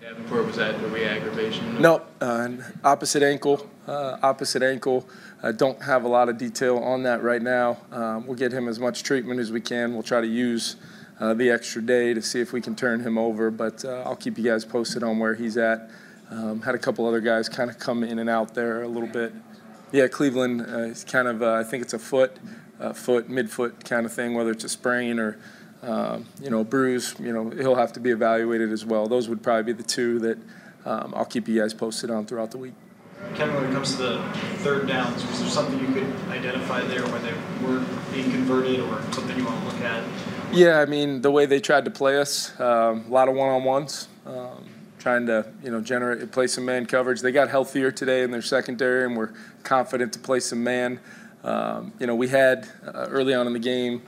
Davenport 0.07 0.45
was 0.45 0.55
that 0.55 0.73
a 0.75 0.87
re-aggravation? 0.87 1.81
No, 1.81 2.01
uh, 2.21 2.49
opposite 2.81 3.23
ankle, 3.23 3.69
uh, 3.87 4.17
opposite 4.23 4.63
ankle. 4.63 5.05
I 5.43 5.51
don't 5.51 5.81
have 5.81 6.05
a 6.05 6.07
lot 6.07 6.29
of 6.29 6.37
detail 6.37 6.77
on 6.77 7.03
that 7.03 7.21
right 7.21 7.41
now. 7.41 7.75
Um, 7.91 8.25
we'll 8.25 8.37
get 8.37 8.53
him 8.53 8.69
as 8.69 8.79
much 8.79 9.03
treatment 9.03 9.41
as 9.41 9.51
we 9.51 9.59
can. 9.59 9.93
We'll 9.93 10.03
try 10.03 10.21
to 10.21 10.27
use 10.27 10.77
uh, 11.19 11.33
the 11.33 11.49
extra 11.49 11.81
day 11.81 12.13
to 12.13 12.21
see 12.21 12.39
if 12.39 12.53
we 12.53 12.61
can 12.61 12.73
turn 12.73 13.01
him 13.01 13.17
over, 13.17 13.51
but 13.51 13.83
uh, 13.83 14.03
I'll 14.05 14.15
keep 14.15 14.37
you 14.37 14.45
guys 14.45 14.63
posted 14.63 15.03
on 15.03 15.19
where 15.19 15.35
he's 15.35 15.57
at. 15.57 15.89
Um, 16.31 16.61
had 16.61 16.73
a 16.73 16.79
couple 16.79 17.05
other 17.05 17.19
guys 17.19 17.49
kind 17.49 17.69
of 17.69 17.77
come 17.77 18.01
in 18.05 18.17
and 18.17 18.29
out 18.29 18.53
there 18.55 18.83
a 18.83 18.87
little 18.87 19.09
bit. 19.09 19.33
Yeah, 19.91 20.07
Cleveland 20.07 20.61
uh, 20.61 20.77
is 20.83 21.03
kind 21.03 21.27
of, 21.27 21.41
uh, 21.41 21.55
I 21.55 21.65
think 21.65 21.83
it's 21.83 21.93
a 21.93 21.99
foot, 21.99 22.37
foot, 22.93 23.29
midfoot 23.29 23.83
kind 23.83 24.05
of 24.05 24.13
thing, 24.13 24.35
whether 24.35 24.51
it's 24.51 24.63
a 24.63 24.69
sprain 24.69 25.19
or, 25.19 25.37
um, 25.81 26.25
you 26.41 26.49
know, 26.49 26.61
a 26.61 26.63
bruise. 26.63 27.15
You 27.19 27.33
know, 27.33 27.49
he'll 27.49 27.75
have 27.75 27.93
to 27.93 27.99
be 27.99 28.11
evaluated 28.11 28.71
as 28.71 28.85
well. 28.85 29.07
Those 29.07 29.29
would 29.29 29.43
probably 29.43 29.73
be 29.73 29.77
the 29.77 29.87
two 29.87 30.19
that 30.19 30.37
um, 30.85 31.13
I'll 31.15 31.25
keep 31.25 31.47
you 31.47 31.59
guys 31.59 31.73
posted 31.73 32.09
on 32.09 32.25
throughout 32.25 32.51
the 32.51 32.57
week. 32.57 32.73
Kevin, 33.35 33.55
when 33.55 33.65
it 33.65 33.73
comes 33.73 33.95
to 33.95 34.01
the 34.01 34.23
third 34.57 34.87
downs, 34.87 35.25
was 35.25 35.39
there 35.39 35.49
something 35.49 35.79
you 35.79 35.93
could 35.93 36.29
identify 36.29 36.81
there 36.81 37.01
where 37.07 37.19
they 37.19 37.33
weren't 37.65 37.87
being 38.13 38.31
converted 38.31 38.79
or 38.79 39.01
something 39.11 39.37
you 39.37 39.43
want 39.43 39.59
to 39.59 39.65
look 39.65 39.81
at? 39.81 40.03
Yeah, 40.53 40.79
I 40.79 40.85
mean, 40.85 41.21
the 41.21 41.31
way 41.31 41.45
they 41.45 41.59
tried 41.59 41.85
to 41.85 41.91
play 41.91 42.19
us, 42.19 42.57
um, 42.59 43.05
a 43.07 43.09
lot 43.09 43.27
of 43.27 43.35
one 43.35 43.49
on 43.49 43.63
ones. 43.63 44.07
Um, 44.25 44.69
trying 44.99 45.25
to 45.25 45.45
you 45.63 45.71
know 45.71 45.79
generate 45.79 46.31
play 46.31 46.47
some 46.47 46.65
man 46.65 46.85
coverage. 46.85 47.21
They 47.21 47.31
got 47.31 47.49
healthier 47.49 47.91
today 47.91 48.23
in 48.23 48.31
their 48.31 48.41
secondary, 48.41 49.05
and 49.05 49.15
we're 49.15 49.31
confident 49.63 50.13
to 50.13 50.19
play 50.19 50.39
some 50.39 50.63
man. 50.63 50.99
Um, 51.43 51.93
you 51.99 52.07
know, 52.07 52.15
we 52.15 52.27
had 52.27 52.67
uh, 52.85 53.07
early 53.09 53.33
on 53.33 53.47
in 53.47 53.53
the 53.53 53.59
game, 53.59 54.01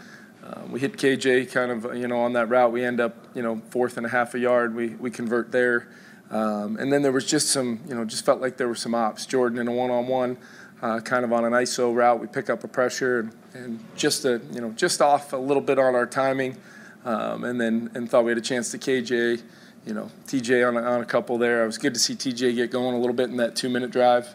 uh, 0.49 0.61
we 0.69 0.79
hit 0.79 0.93
KJ 0.93 1.51
kind 1.51 1.71
of 1.71 1.95
you 1.95 2.07
know 2.07 2.19
on 2.19 2.33
that 2.33 2.49
route. 2.49 2.71
We 2.71 2.83
end 2.83 2.99
up 2.99 3.15
you 3.35 3.43
know 3.43 3.61
fourth 3.69 3.97
and 3.97 4.05
a 4.05 4.09
half 4.09 4.33
a 4.35 4.39
yard. 4.39 4.75
We 4.75 4.89
we 4.89 5.11
convert 5.11 5.51
there, 5.51 5.87
um, 6.31 6.77
and 6.77 6.91
then 6.91 7.01
there 7.01 7.11
was 7.11 7.25
just 7.25 7.49
some 7.49 7.79
you 7.87 7.95
know 7.95 8.05
just 8.05 8.25
felt 8.25 8.41
like 8.41 8.57
there 8.57 8.67
were 8.67 8.75
some 8.75 8.95
ops. 8.95 9.25
Jordan 9.25 9.59
in 9.59 9.67
a 9.67 9.71
one-on-one. 9.71 10.37
Uh, 10.81 11.01
kind 11.01 11.25
of 11.25 11.33
on 11.33 11.43
an 11.43 11.51
ISO 11.51 11.93
route, 11.93 12.21
we 12.21 12.27
pick 12.27 12.49
up 12.49 12.63
a 12.63 12.67
pressure 12.67 13.19
and, 13.19 13.35
and 13.53 13.85
just 13.97 14.23
a 14.23 14.41
you 14.53 14.61
know 14.61 14.71
just 14.71 15.01
off 15.01 15.33
a 15.33 15.37
little 15.37 15.61
bit 15.61 15.77
on 15.77 15.93
our 15.93 16.05
timing, 16.05 16.55
um, 17.03 17.43
and 17.43 17.59
then 17.59 17.91
and 17.95 18.09
thought 18.09 18.23
we 18.23 18.31
had 18.31 18.37
a 18.37 18.41
chance 18.41 18.71
to 18.71 18.77
KJ 18.77 19.41
you 19.85 19.93
know, 19.93 20.09
TJ 20.27 20.67
on 20.67 20.77
a, 20.77 20.81
on 20.81 21.01
a 21.01 21.05
couple 21.05 21.37
there. 21.37 21.63
It 21.63 21.65
was 21.65 21.77
good 21.77 21.93
to 21.93 21.99
see 21.99 22.13
TJ 22.13 22.55
get 22.55 22.71
going 22.71 22.95
a 22.95 22.99
little 22.99 23.15
bit 23.15 23.29
in 23.29 23.37
that 23.37 23.55
two 23.55 23.69
minute 23.69 23.91
drive. 23.91 24.27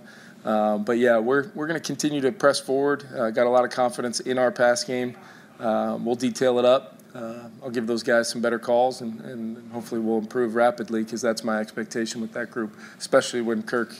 Um, 0.44 0.84
but 0.84 0.98
yeah, 0.98 1.18
we're, 1.18 1.50
we're 1.54 1.66
going 1.66 1.80
to 1.80 1.86
continue 1.86 2.20
to 2.20 2.32
press 2.32 2.60
forward. 2.60 3.06
Uh, 3.16 3.30
got 3.30 3.46
a 3.46 3.50
lot 3.50 3.64
of 3.64 3.70
confidence 3.70 4.20
in 4.20 4.36
our 4.38 4.50
pass 4.50 4.84
game. 4.84 5.16
Um, 5.64 6.04
we'll 6.04 6.14
detail 6.14 6.58
it 6.58 6.64
up. 6.64 6.98
Uh, 7.14 7.48
I'll 7.62 7.70
give 7.70 7.86
those 7.86 8.02
guys 8.02 8.28
some 8.28 8.42
better 8.42 8.58
calls, 8.58 9.00
and, 9.00 9.20
and 9.20 9.72
hopefully 9.72 10.00
we'll 10.00 10.18
improve 10.18 10.56
rapidly 10.56 11.04
because 11.04 11.22
that's 11.22 11.44
my 11.44 11.58
expectation 11.58 12.20
with 12.20 12.32
that 12.32 12.50
group, 12.50 12.76
especially 12.98 13.40
when 13.40 13.62
Kirk, 13.62 13.94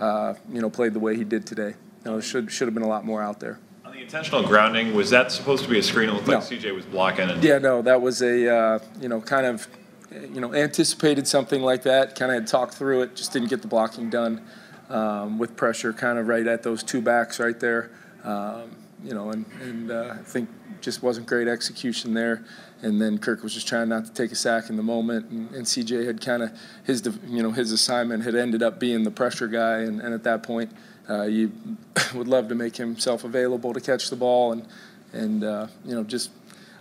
uh, 0.00 0.34
you 0.50 0.60
know, 0.60 0.68
played 0.68 0.92
the 0.92 0.98
way 0.98 1.16
he 1.16 1.24
did 1.24 1.46
today. 1.46 1.74
You 2.04 2.10
know, 2.12 2.20
should 2.20 2.52
should 2.52 2.68
have 2.68 2.74
been 2.74 2.82
a 2.82 2.88
lot 2.88 3.04
more 3.04 3.22
out 3.22 3.40
there. 3.40 3.58
On 3.84 3.92
the 3.92 4.00
intentional 4.02 4.42
grounding, 4.42 4.94
was 4.94 5.10
that 5.10 5.32
supposed 5.32 5.64
to 5.64 5.70
be 5.70 5.78
a 5.78 5.82
screen? 5.82 6.10
It 6.10 6.12
looked 6.12 6.28
no. 6.28 6.34
like 6.34 6.44
CJ 6.44 6.74
was 6.74 6.84
blocking. 6.84 7.30
And- 7.30 7.42
yeah, 7.42 7.58
no, 7.58 7.80
that 7.82 8.00
was 8.02 8.22
a 8.22 8.54
uh, 8.54 8.78
you 9.00 9.08
know 9.08 9.20
kind 9.20 9.46
of 9.46 9.66
you 10.10 10.40
know, 10.40 10.54
anticipated 10.54 11.26
something 11.26 11.62
like 11.62 11.82
that. 11.82 12.14
Kind 12.14 12.32
of 12.32 12.36
had 12.36 12.46
talked 12.46 12.74
through 12.74 13.02
it, 13.02 13.16
just 13.16 13.32
didn't 13.32 13.48
get 13.48 13.62
the 13.62 13.68
blocking 13.68 14.10
done 14.10 14.42
um, 14.88 15.38
with 15.38 15.56
pressure, 15.56 15.92
kind 15.92 16.18
of 16.18 16.28
right 16.28 16.46
at 16.46 16.62
those 16.62 16.82
two 16.82 17.00
backs 17.00 17.38
right 17.38 17.58
there. 17.60 17.90
Um, 18.24 18.76
you 19.04 19.14
know, 19.14 19.30
and, 19.30 19.44
and 19.60 19.90
uh, 19.90 20.16
I 20.18 20.22
think 20.22 20.48
just 20.80 21.02
wasn't 21.02 21.26
great 21.26 21.48
execution 21.48 22.14
there. 22.14 22.44
And 22.82 23.00
then 23.00 23.18
Kirk 23.18 23.42
was 23.42 23.54
just 23.54 23.66
trying 23.66 23.88
not 23.88 24.04
to 24.04 24.12
take 24.12 24.30
a 24.30 24.36
sack 24.36 24.70
in 24.70 24.76
the 24.76 24.82
moment, 24.82 25.30
and, 25.30 25.50
and 25.52 25.66
CJ 25.66 26.06
had 26.06 26.20
kind 26.20 26.42
of 26.42 26.50
his, 26.84 27.04
you 27.26 27.42
know, 27.42 27.50
his 27.50 27.72
assignment 27.72 28.24
had 28.24 28.34
ended 28.34 28.62
up 28.62 28.78
being 28.78 29.02
the 29.02 29.10
pressure 29.10 29.48
guy, 29.48 29.78
and, 29.78 30.00
and 30.00 30.14
at 30.14 30.22
that 30.24 30.42
point, 30.42 30.70
uh, 31.08 31.22
you 31.22 31.52
would 32.14 32.28
love 32.28 32.48
to 32.48 32.54
make 32.54 32.76
himself 32.76 33.24
available 33.24 33.72
to 33.72 33.80
catch 33.80 34.10
the 34.10 34.16
ball, 34.16 34.52
and 34.52 34.66
and 35.12 35.42
uh, 35.42 35.66
you 35.84 35.94
know, 35.94 36.04
just 36.04 36.30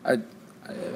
I 0.06 0.20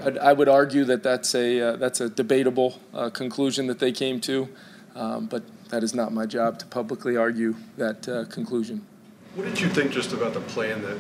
I, 0.04 0.10
I 0.22 0.34
would 0.34 0.50
argue 0.50 0.84
that 0.86 1.02
that's 1.02 1.34
a 1.34 1.62
uh, 1.62 1.76
that's 1.78 2.02
a 2.02 2.10
debatable 2.10 2.80
uh, 2.94 3.10
conclusion 3.10 3.68
that 3.68 3.80
they 3.80 3.92
came 3.92 4.20
to, 4.22 4.50
um, 4.96 5.28
but 5.28 5.44
that 5.70 5.84
is 5.84 5.96
not 5.96 6.12
my 6.12 6.26
job 6.26 6.60
to 6.60 6.66
publicly 6.66 7.16
argue 7.16 7.56
that 7.78 8.08
uh, 8.08 8.26
conclusion. 8.26 8.86
What 9.36 9.46
did 9.46 9.62
you 9.62 9.70
think 9.70 9.92
just 9.92 10.12
about 10.12 10.34
the 10.34 10.42
plan 10.42 10.82
that 10.82 10.98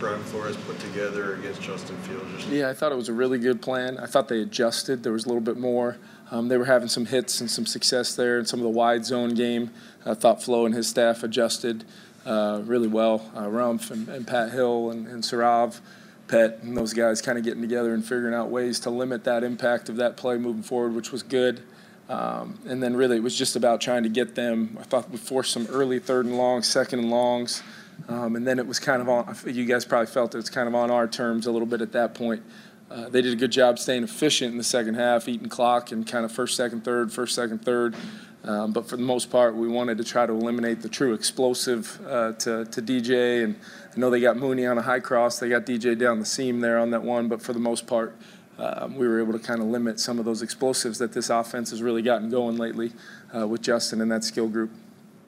Brian 0.00 0.20
Flores 0.24 0.56
put 0.56 0.80
together 0.80 1.36
against 1.36 1.62
Justin 1.62 1.96
Fields? 1.98 2.44
Yeah, 2.48 2.68
I 2.68 2.74
thought 2.74 2.90
it 2.90 2.96
was 2.96 3.08
a 3.08 3.12
really 3.12 3.38
good 3.38 3.62
plan. 3.62 3.98
I 3.98 4.06
thought 4.06 4.26
they 4.26 4.42
adjusted. 4.42 5.04
There 5.04 5.12
was 5.12 5.26
a 5.26 5.28
little 5.28 5.42
bit 5.42 5.56
more. 5.56 5.96
Um, 6.32 6.48
they 6.48 6.56
were 6.56 6.64
having 6.64 6.88
some 6.88 7.06
hits 7.06 7.40
and 7.40 7.48
some 7.48 7.64
success 7.64 8.16
there 8.16 8.40
in 8.40 8.46
some 8.46 8.58
of 8.58 8.64
the 8.64 8.70
wide 8.70 9.04
zone 9.04 9.34
game. 9.34 9.70
I 10.04 10.14
thought 10.14 10.42
Flo 10.42 10.66
and 10.66 10.74
his 10.74 10.88
staff 10.88 11.22
adjusted 11.22 11.84
uh, 12.24 12.62
really 12.64 12.88
well. 12.88 13.30
Uh, 13.32 13.42
Rumph 13.44 13.92
and, 13.92 14.08
and, 14.08 14.26
Pat 14.26 14.50
Hill 14.50 14.90
and, 14.90 15.06
and 15.06 15.22
Sarav 15.22 15.78
Pet 16.26 16.58
and 16.62 16.76
those 16.76 16.92
guys 16.92 17.22
kind 17.22 17.38
of 17.38 17.44
getting 17.44 17.62
together 17.62 17.94
and 17.94 18.04
figuring 18.04 18.34
out 18.34 18.50
ways 18.50 18.80
to 18.80 18.90
limit 18.90 19.22
that 19.22 19.44
impact 19.44 19.88
of 19.88 19.94
that 19.96 20.16
play 20.16 20.36
moving 20.36 20.64
forward, 20.64 20.96
which 20.96 21.12
was 21.12 21.22
good. 21.22 21.62
Um, 22.08 22.58
and 22.66 22.82
then 22.82 22.94
really 22.96 23.16
it 23.16 23.22
was 23.22 23.36
just 23.36 23.56
about 23.56 23.80
trying 23.80 24.04
to 24.04 24.08
get 24.08 24.34
them. 24.34 24.76
I 24.80 24.84
thought 24.84 25.10
we 25.10 25.16
forced 25.16 25.52
some 25.52 25.66
early 25.70 25.98
third 25.98 26.26
and 26.26 26.36
longs, 26.38 26.68
second 26.68 27.00
and 27.00 27.10
longs, 27.10 27.62
um, 28.08 28.36
and 28.36 28.46
then 28.46 28.58
it 28.58 28.66
was 28.66 28.78
kind 28.78 29.02
of 29.02 29.08
on. 29.08 29.36
You 29.44 29.64
guys 29.64 29.84
probably 29.84 30.06
felt 30.06 30.34
it 30.34 30.38
was 30.38 30.50
kind 30.50 30.68
of 30.68 30.74
on 30.74 30.90
our 30.90 31.08
terms 31.08 31.46
a 31.46 31.50
little 31.50 31.66
bit 31.66 31.80
at 31.80 31.92
that 31.92 32.14
point. 32.14 32.42
Uh, 32.88 33.08
they 33.08 33.20
did 33.20 33.32
a 33.32 33.36
good 33.36 33.50
job 33.50 33.78
staying 33.78 34.04
efficient 34.04 34.52
in 34.52 34.58
the 34.58 34.64
second 34.64 34.94
half, 34.94 35.28
eating 35.28 35.48
clock 35.48 35.90
and 35.90 36.06
kind 36.06 36.24
of 36.24 36.30
first, 36.30 36.56
second, 36.56 36.84
third, 36.84 37.12
first, 37.12 37.34
second, 37.34 37.64
third. 37.64 37.96
Um, 38.44 38.72
but 38.72 38.88
for 38.88 38.96
the 38.96 39.02
most 39.02 39.28
part, 39.28 39.56
we 39.56 39.66
wanted 39.66 39.98
to 39.98 40.04
try 40.04 40.24
to 40.24 40.32
eliminate 40.32 40.80
the 40.80 40.88
true 40.88 41.12
explosive 41.14 42.00
uh, 42.06 42.32
to, 42.34 42.64
to 42.66 42.80
DJ. 42.80 43.42
And 43.42 43.56
I 43.94 43.98
know 43.98 44.08
they 44.08 44.20
got 44.20 44.36
Mooney 44.36 44.66
on 44.66 44.78
a 44.78 44.82
high 44.82 45.00
cross. 45.00 45.40
They 45.40 45.48
got 45.48 45.66
DJ 45.66 45.98
down 45.98 46.20
the 46.20 46.26
seam 46.26 46.60
there 46.60 46.78
on 46.78 46.90
that 46.90 47.02
one. 47.02 47.26
But 47.26 47.42
for 47.42 47.52
the 47.52 47.58
most 47.58 47.88
part, 47.88 48.14
um, 48.58 48.96
we 48.96 49.06
were 49.06 49.20
able 49.20 49.32
to 49.32 49.38
kind 49.38 49.60
of 49.60 49.66
limit 49.66 50.00
some 50.00 50.18
of 50.18 50.24
those 50.24 50.42
explosives 50.42 50.98
that 50.98 51.12
this 51.12 51.30
offense 51.30 51.70
has 51.70 51.82
really 51.82 52.02
gotten 52.02 52.30
going 52.30 52.56
lately 52.56 52.92
uh, 53.36 53.46
with 53.46 53.62
Justin 53.62 54.00
and 54.00 54.10
that 54.10 54.24
skill 54.24 54.48
group. 54.48 54.70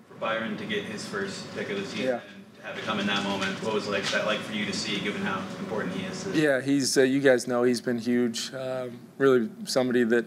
For 0.09 0.15
Byron 0.15 0.57
to 0.57 0.65
get 0.65 0.85
his 0.85 1.05
first 1.05 1.45
pick 1.55 1.71
of 1.71 1.77
the 1.77 1.87
season. 1.87 2.07
Yeah 2.07 2.21
have 2.69 2.77
it 2.77 2.85
come 2.85 3.01
in 3.01 3.07
that 3.07 3.25
moment. 3.25 3.63
What 3.63 3.73
was 3.73 3.89
like 3.89 4.05
that 4.11 4.27
like 4.27 4.41
for 4.41 4.53
you 4.53 4.67
to 4.67 4.73
see, 4.75 5.01
given 5.01 5.23
how 5.23 5.41
important 5.59 5.95
he 5.95 6.05
is? 6.05 6.27
Yeah, 6.35 6.61
he's. 6.61 6.99
Uh, 6.99 7.03
you 7.03 7.21
guys 7.21 7.49
know 7.49 7.63
he's 7.63 7.81
been 7.81 7.99
huge. 7.99 8.53
Um, 8.53 8.99
really, 9.17 9.49
somebody 9.65 10.05
that 10.05 10.27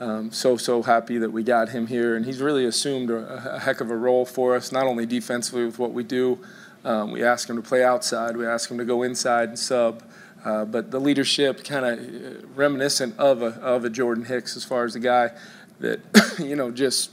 um, 0.00 0.30
so 0.30 0.56
so 0.56 0.82
happy 0.82 1.18
that 1.18 1.30
we 1.30 1.42
got 1.42 1.70
him 1.70 1.86
here, 1.86 2.16
and 2.16 2.24
he's 2.24 2.40
really 2.40 2.64
assumed 2.64 3.10
a, 3.10 3.54
a 3.54 3.58
heck 3.58 3.80
of 3.80 3.90
a 3.90 3.96
role 3.96 4.24
for 4.24 4.54
us, 4.54 4.70
not 4.70 4.86
only 4.86 5.04
defensively 5.04 5.64
with 5.64 5.78
what 5.78 5.92
we 5.92 6.04
do. 6.04 6.38
Um, 6.84 7.12
we 7.12 7.22
ask 7.22 7.50
him 7.50 7.56
to 7.56 7.62
play 7.62 7.84
outside. 7.84 8.36
We 8.36 8.46
ask 8.46 8.70
him 8.70 8.78
to 8.78 8.84
go 8.84 9.02
inside 9.02 9.50
and 9.50 9.58
sub. 9.58 10.02
Uh, 10.44 10.64
but 10.64 10.90
the 10.90 11.00
leadership, 11.00 11.64
kind 11.64 11.84
of 11.84 11.98
uh, 11.98 12.46
reminiscent 12.54 13.18
of 13.18 13.42
a 13.42 13.48
of 13.60 13.84
a 13.84 13.90
Jordan 13.90 14.24
Hicks, 14.24 14.56
as 14.56 14.64
far 14.64 14.84
as 14.84 14.94
the 14.94 15.00
guy 15.00 15.30
that 15.80 16.00
you 16.38 16.56
know 16.56 16.70
just 16.70 17.10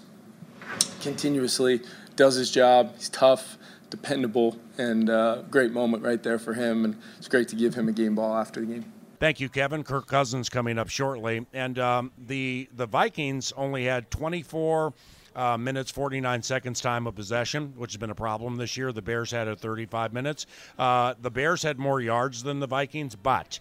continuously 1.01 1.81
does 2.15 2.35
his 2.35 2.51
job. 2.51 2.93
He's 2.95 3.09
tough, 3.09 3.57
dependable, 3.89 4.57
and 4.77 5.09
uh, 5.09 5.43
great 5.49 5.71
moment 5.71 6.03
right 6.03 6.21
there 6.21 6.39
for 6.39 6.53
him. 6.53 6.85
And 6.85 6.97
it's 7.17 7.27
great 7.27 7.47
to 7.49 7.55
give 7.55 7.75
him 7.75 7.87
a 7.87 7.91
game 7.91 8.15
ball 8.15 8.35
after 8.35 8.61
the 8.61 8.65
game. 8.67 8.93
Thank 9.19 9.39
you, 9.39 9.49
Kevin. 9.49 9.83
Kirk 9.83 10.07
Cousins 10.07 10.47
coming 10.47 10.77
up 10.77 10.89
shortly, 10.89 11.45
and 11.53 11.79
um, 11.79 12.11
the 12.17 12.69
the 12.73 12.85
Vikings 12.85 13.51
only 13.57 13.85
had 13.85 14.11
24 14.11 14.93
uh, 15.37 15.57
minutes 15.57 15.91
49 15.91 16.41
seconds 16.41 16.81
time 16.81 17.07
of 17.07 17.15
possession, 17.15 17.73
which 17.77 17.93
has 17.93 17.97
been 17.97 18.09
a 18.09 18.15
problem 18.15 18.57
this 18.57 18.75
year. 18.75 18.91
The 18.91 19.01
Bears 19.01 19.31
had 19.31 19.47
at 19.47 19.59
35 19.59 20.11
minutes. 20.11 20.47
Uh, 20.77 21.13
the 21.21 21.31
Bears 21.31 21.61
had 21.61 21.77
more 21.77 22.01
yards 22.01 22.43
than 22.43 22.59
the 22.59 22.67
Vikings, 22.67 23.15
but 23.15 23.59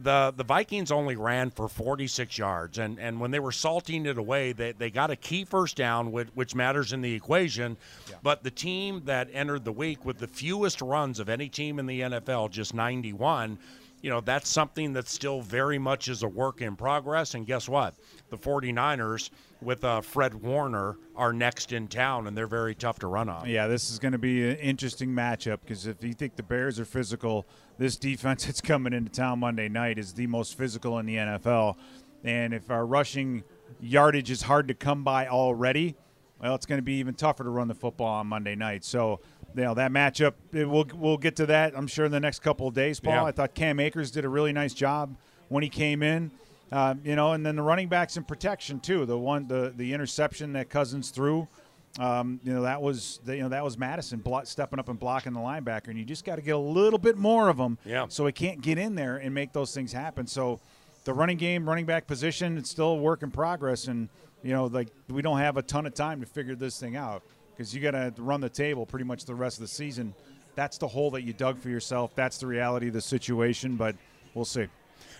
the 0.00 0.32
the 0.36 0.44
Vikings 0.44 0.90
only 0.90 1.16
ran 1.16 1.50
for 1.50 1.68
46 1.68 2.38
yards, 2.38 2.78
and 2.78 2.98
and 2.98 3.20
when 3.20 3.30
they 3.30 3.40
were 3.40 3.52
salting 3.52 4.06
it 4.06 4.16
away, 4.16 4.52
they, 4.52 4.72
they 4.72 4.90
got 4.90 5.10
a 5.10 5.16
key 5.16 5.44
first 5.44 5.76
down, 5.76 6.12
which, 6.12 6.28
which 6.34 6.54
matters 6.54 6.92
in 6.92 7.02
the 7.02 7.12
equation. 7.12 7.76
Yeah. 8.08 8.16
But 8.22 8.42
the 8.42 8.50
team 8.50 9.02
that 9.04 9.28
entered 9.32 9.64
the 9.64 9.72
week 9.72 10.04
with 10.04 10.18
the 10.18 10.28
fewest 10.28 10.80
runs 10.80 11.20
of 11.20 11.28
any 11.28 11.48
team 11.48 11.78
in 11.78 11.86
the 11.86 12.00
NFL, 12.00 12.50
just 12.50 12.74
91 12.74 13.58
you 14.00 14.10
know, 14.10 14.20
that's 14.20 14.48
something 14.48 14.92
that 14.92 15.08
still 15.08 15.40
very 15.40 15.76
much 15.76 16.06
is 16.06 16.22
a 16.22 16.28
work 16.28 16.62
in 16.62 16.76
progress. 16.76 17.34
And 17.34 17.44
guess 17.44 17.68
what? 17.68 17.94
The 18.30 18.38
49ers 18.38 19.30
with 19.60 19.84
uh, 19.84 20.00
Fred 20.00 20.34
Warner 20.34 20.96
are 21.16 21.32
next 21.32 21.72
in 21.72 21.88
town, 21.88 22.26
and 22.26 22.36
they're 22.36 22.46
very 22.46 22.74
tough 22.74 22.98
to 23.00 23.06
run 23.06 23.28
on. 23.28 23.48
Yeah, 23.48 23.66
this 23.66 23.90
is 23.90 23.98
going 23.98 24.12
to 24.12 24.18
be 24.18 24.48
an 24.48 24.56
interesting 24.56 25.10
matchup 25.10 25.60
because 25.62 25.86
if 25.86 26.02
you 26.02 26.12
think 26.12 26.36
the 26.36 26.42
Bears 26.42 26.78
are 26.78 26.84
physical, 26.84 27.46
this 27.76 27.96
defense 27.96 28.44
that's 28.46 28.60
coming 28.60 28.92
into 28.92 29.10
town 29.10 29.40
Monday 29.40 29.68
night 29.68 29.98
is 29.98 30.14
the 30.14 30.26
most 30.26 30.56
physical 30.56 30.98
in 30.98 31.06
the 31.06 31.16
NFL. 31.16 31.76
And 32.24 32.52
if 32.52 32.70
our 32.70 32.86
rushing 32.86 33.44
yardage 33.80 34.30
is 34.30 34.42
hard 34.42 34.68
to 34.68 34.74
come 34.74 35.04
by 35.04 35.28
already, 35.28 35.96
well, 36.40 36.54
it's 36.54 36.66
going 36.66 36.78
to 36.78 36.82
be 36.82 36.94
even 36.94 37.14
tougher 37.14 37.44
to 37.44 37.50
run 37.50 37.68
the 37.68 37.74
football 37.74 38.06
on 38.06 38.26
Monday 38.28 38.54
night. 38.54 38.84
So, 38.84 39.20
you 39.56 39.62
know, 39.64 39.74
that 39.74 39.90
matchup, 39.90 40.34
it, 40.52 40.68
we'll, 40.68 40.86
we'll 40.94 41.16
get 41.16 41.36
to 41.36 41.46
that, 41.46 41.76
I'm 41.76 41.86
sure, 41.88 42.06
in 42.06 42.12
the 42.12 42.20
next 42.20 42.40
couple 42.40 42.68
of 42.68 42.74
days, 42.74 43.00
Paul. 43.00 43.14
Yeah. 43.14 43.24
I 43.24 43.32
thought 43.32 43.54
Cam 43.54 43.80
Akers 43.80 44.10
did 44.10 44.24
a 44.24 44.28
really 44.28 44.52
nice 44.52 44.72
job 44.72 45.16
when 45.48 45.62
he 45.62 45.68
came 45.68 46.02
in. 46.02 46.30
Uh, 46.70 46.94
you 47.02 47.16
know, 47.16 47.32
and 47.32 47.44
then 47.46 47.56
the 47.56 47.62
running 47.62 47.88
backs 47.88 48.16
in 48.16 48.24
protection 48.24 48.78
too. 48.80 49.06
The 49.06 49.16
one, 49.18 49.46
the 49.48 49.72
the 49.76 49.92
interception 49.94 50.52
that 50.52 50.68
Cousins 50.68 51.10
threw, 51.10 51.48
um, 51.98 52.40
you 52.44 52.52
know, 52.52 52.62
that 52.62 52.82
was 52.82 53.20
the, 53.24 53.36
you 53.36 53.42
know 53.42 53.48
that 53.48 53.64
was 53.64 53.78
Mattison 53.78 54.18
blo- 54.20 54.44
stepping 54.44 54.78
up 54.78 54.88
and 54.88 54.98
blocking 54.98 55.32
the 55.32 55.40
linebacker, 55.40 55.88
and 55.88 55.98
you 55.98 56.04
just 56.04 56.24
got 56.24 56.36
to 56.36 56.42
get 56.42 56.54
a 56.54 56.58
little 56.58 56.98
bit 56.98 57.16
more 57.16 57.48
of 57.48 57.56
them, 57.56 57.78
Yeah. 57.86 58.06
so 58.08 58.26
he 58.26 58.32
can't 58.32 58.60
get 58.60 58.76
in 58.78 58.94
there 58.94 59.16
and 59.16 59.34
make 59.34 59.52
those 59.52 59.72
things 59.74 59.92
happen. 59.92 60.26
So, 60.26 60.60
the 61.04 61.14
running 61.14 61.38
game, 61.38 61.66
running 61.66 61.86
back 61.86 62.06
position, 62.06 62.58
it's 62.58 62.68
still 62.68 62.90
a 62.90 62.96
work 62.96 63.22
in 63.22 63.30
progress, 63.30 63.86
and 63.88 64.08
you 64.42 64.52
know, 64.52 64.66
like 64.66 64.88
we 65.08 65.22
don't 65.22 65.38
have 65.38 65.56
a 65.56 65.62
ton 65.62 65.86
of 65.86 65.94
time 65.94 66.20
to 66.20 66.26
figure 66.26 66.54
this 66.54 66.78
thing 66.78 66.96
out 66.96 67.22
because 67.56 67.74
you 67.74 67.80
got 67.80 67.92
to 67.92 68.12
run 68.18 68.40
the 68.42 68.48
table 68.50 68.84
pretty 68.84 69.04
much 69.06 69.24
the 69.24 69.34
rest 69.34 69.56
of 69.56 69.62
the 69.62 69.68
season. 69.68 70.14
That's 70.54 70.76
the 70.76 70.86
hole 70.88 71.10
that 71.12 71.22
you 71.22 71.32
dug 71.32 71.58
for 71.58 71.70
yourself. 71.70 72.14
That's 72.14 72.36
the 72.38 72.46
reality 72.46 72.88
of 72.88 72.92
the 72.92 73.00
situation, 73.00 73.76
but 73.76 73.96
we'll 74.34 74.44
see. 74.44 74.66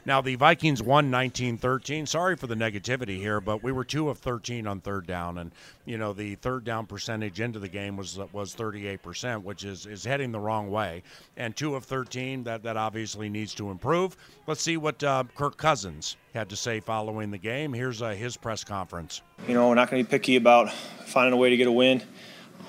Now, 0.05 0.21
the 0.21 0.37
Vikings 0.37 0.83
won 0.83 1.11
19 1.11 1.59
13. 1.59 2.07
Sorry 2.07 2.37
for 2.37 2.47
the 2.47 2.55
negativity 2.55 3.19
here, 3.19 3.41
but 3.41 3.63
we 3.63 3.73
were 3.73 3.85
2 3.85 4.09
of 4.09 4.19
13 4.19 4.67
on 4.67 4.81
third 4.81 5.07
down. 5.07 5.39
And, 5.39 5.53
you 5.85 5.99
know, 5.99 6.13
the 6.13 6.37
third 6.37 6.65
down 6.65 6.87
percentage 6.87 7.41
into 7.41 7.59
the 7.59 7.69
game 7.69 7.97
was 7.97 8.19
was 8.33 8.55
38%, 8.55 9.43
which 9.43 9.65
is, 9.65 9.87
is 9.87 10.05
heading 10.05 10.33
the 10.33 10.41
wrong 10.41 10.71
way. 10.71 11.03
And 11.37 11.55
2 11.55 11.75
of 11.75 11.85
13, 11.85 12.45
that, 12.45 12.63
that 12.63 12.77
obviously 12.77 13.29
needs 13.29 13.55
to 13.55 13.71
improve. 13.71 14.17
Let's 14.47 14.63
see 14.63 14.77
what 14.77 15.03
uh, 15.03 15.25
Kirk 15.37 15.57
Cousins 15.57 16.17
had 16.35 16.49
to 16.51 16.57
say 16.57 16.81
following 16.81 17.31
the 17.31 17.39
game. 17.39 17.73
Here's 17.73 18.01
uh, 18.01 18.11
his 18.11 18.37
press 18.37 18.65
conference. 18.65 19.23
You 19.47 19.55
know, 19.55 19.69
we're 19.69 19.75
not 19.75 19.91
going 19.91 20.03
to 20.03 20.09
be 20.09 20.11
picky 20.11 20.37
about 20.37 20.73
finding 20.73 21.33
a 21.35 21.37
way 21.37 21.51
to 21.51 21.57
get 21.57 21.67
a 21.67 21.73
win. 21.73 22.03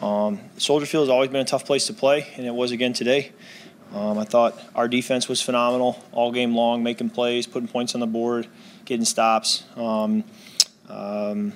Um, 0.02 0.40
Soldier 0.58 0.86
Field 0.86 1.04
has 1.04 1.10
always 1.10 1.30
been 1.30 1.42
a 1.42 1.46
tough 1.46 1.66
place 1.66 1.88
to 1.88 1.94
play, 1.94 2.28
and 2.38 2.46
it 2.46 2.54
was 2.54 2.72
again 2.72 2.94
today. 2.94 3.32
Um, 3.94 4.20
I 4.20 4.24
thought 4.24 4.60
our 4.76 4.88
defense 4.88 5.28
was 5.28 5.42
phenomenal 5.42 6.04
all 6.12 6.32
game 6.32 6.56
long, 6.56 6.84
making 6.84 7.10
plays, 7.10 7.48
putting 7.48 7.68
points 7.68 7.96
on 7.96 8.02
the 8.02 8.08
board, 8.08 8.48
getting 8.86 9.06
stops, 9.06 9.64
um, 9.76 10.24
um, 10.88 11.54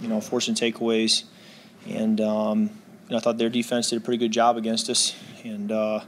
you 0.00 0.08
know, 0.08 0.20
forcing 0.20 0.54
takeaways. 0.54 1.24
And 1.88 2.20
um, 2.20 2.70
I 3.10 3.20
thought 3.20 3.38
their 3.38 3.48
defense 3.48 3.90
did 3.90 3.98
a 3.98 4.00
pretty 4.00 4.18
good 4.18 4.32
job 4.32 4.56
against 4.56 4.90
us. 4.90 5.16
And 5.44 5.72
uh, 5.72 6.00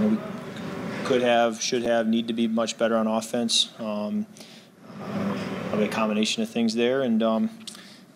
know, 0.00 0.08
we 0.08 1.06
could 1.06 1.22
have, 1.22 1.60
should 1.60 1.82
have, 1.82 2.06
need 2.06 2.28
to 2.28 2.34
be 2.34 2.46
much 2.46 2.78
better 2.78 2.96
on 2.96 3.06
offense. 3.06 3.70
Um, 3.78 4.26
uh, 5.00 5.38
probably 5.68 5.86
a 5.86 5.90
combination 5.90 6.42
of 6.42 6.48
things 6.48 6.74
there. 6.74 7.02
And 7.02 7.22
um, 7.22 7.50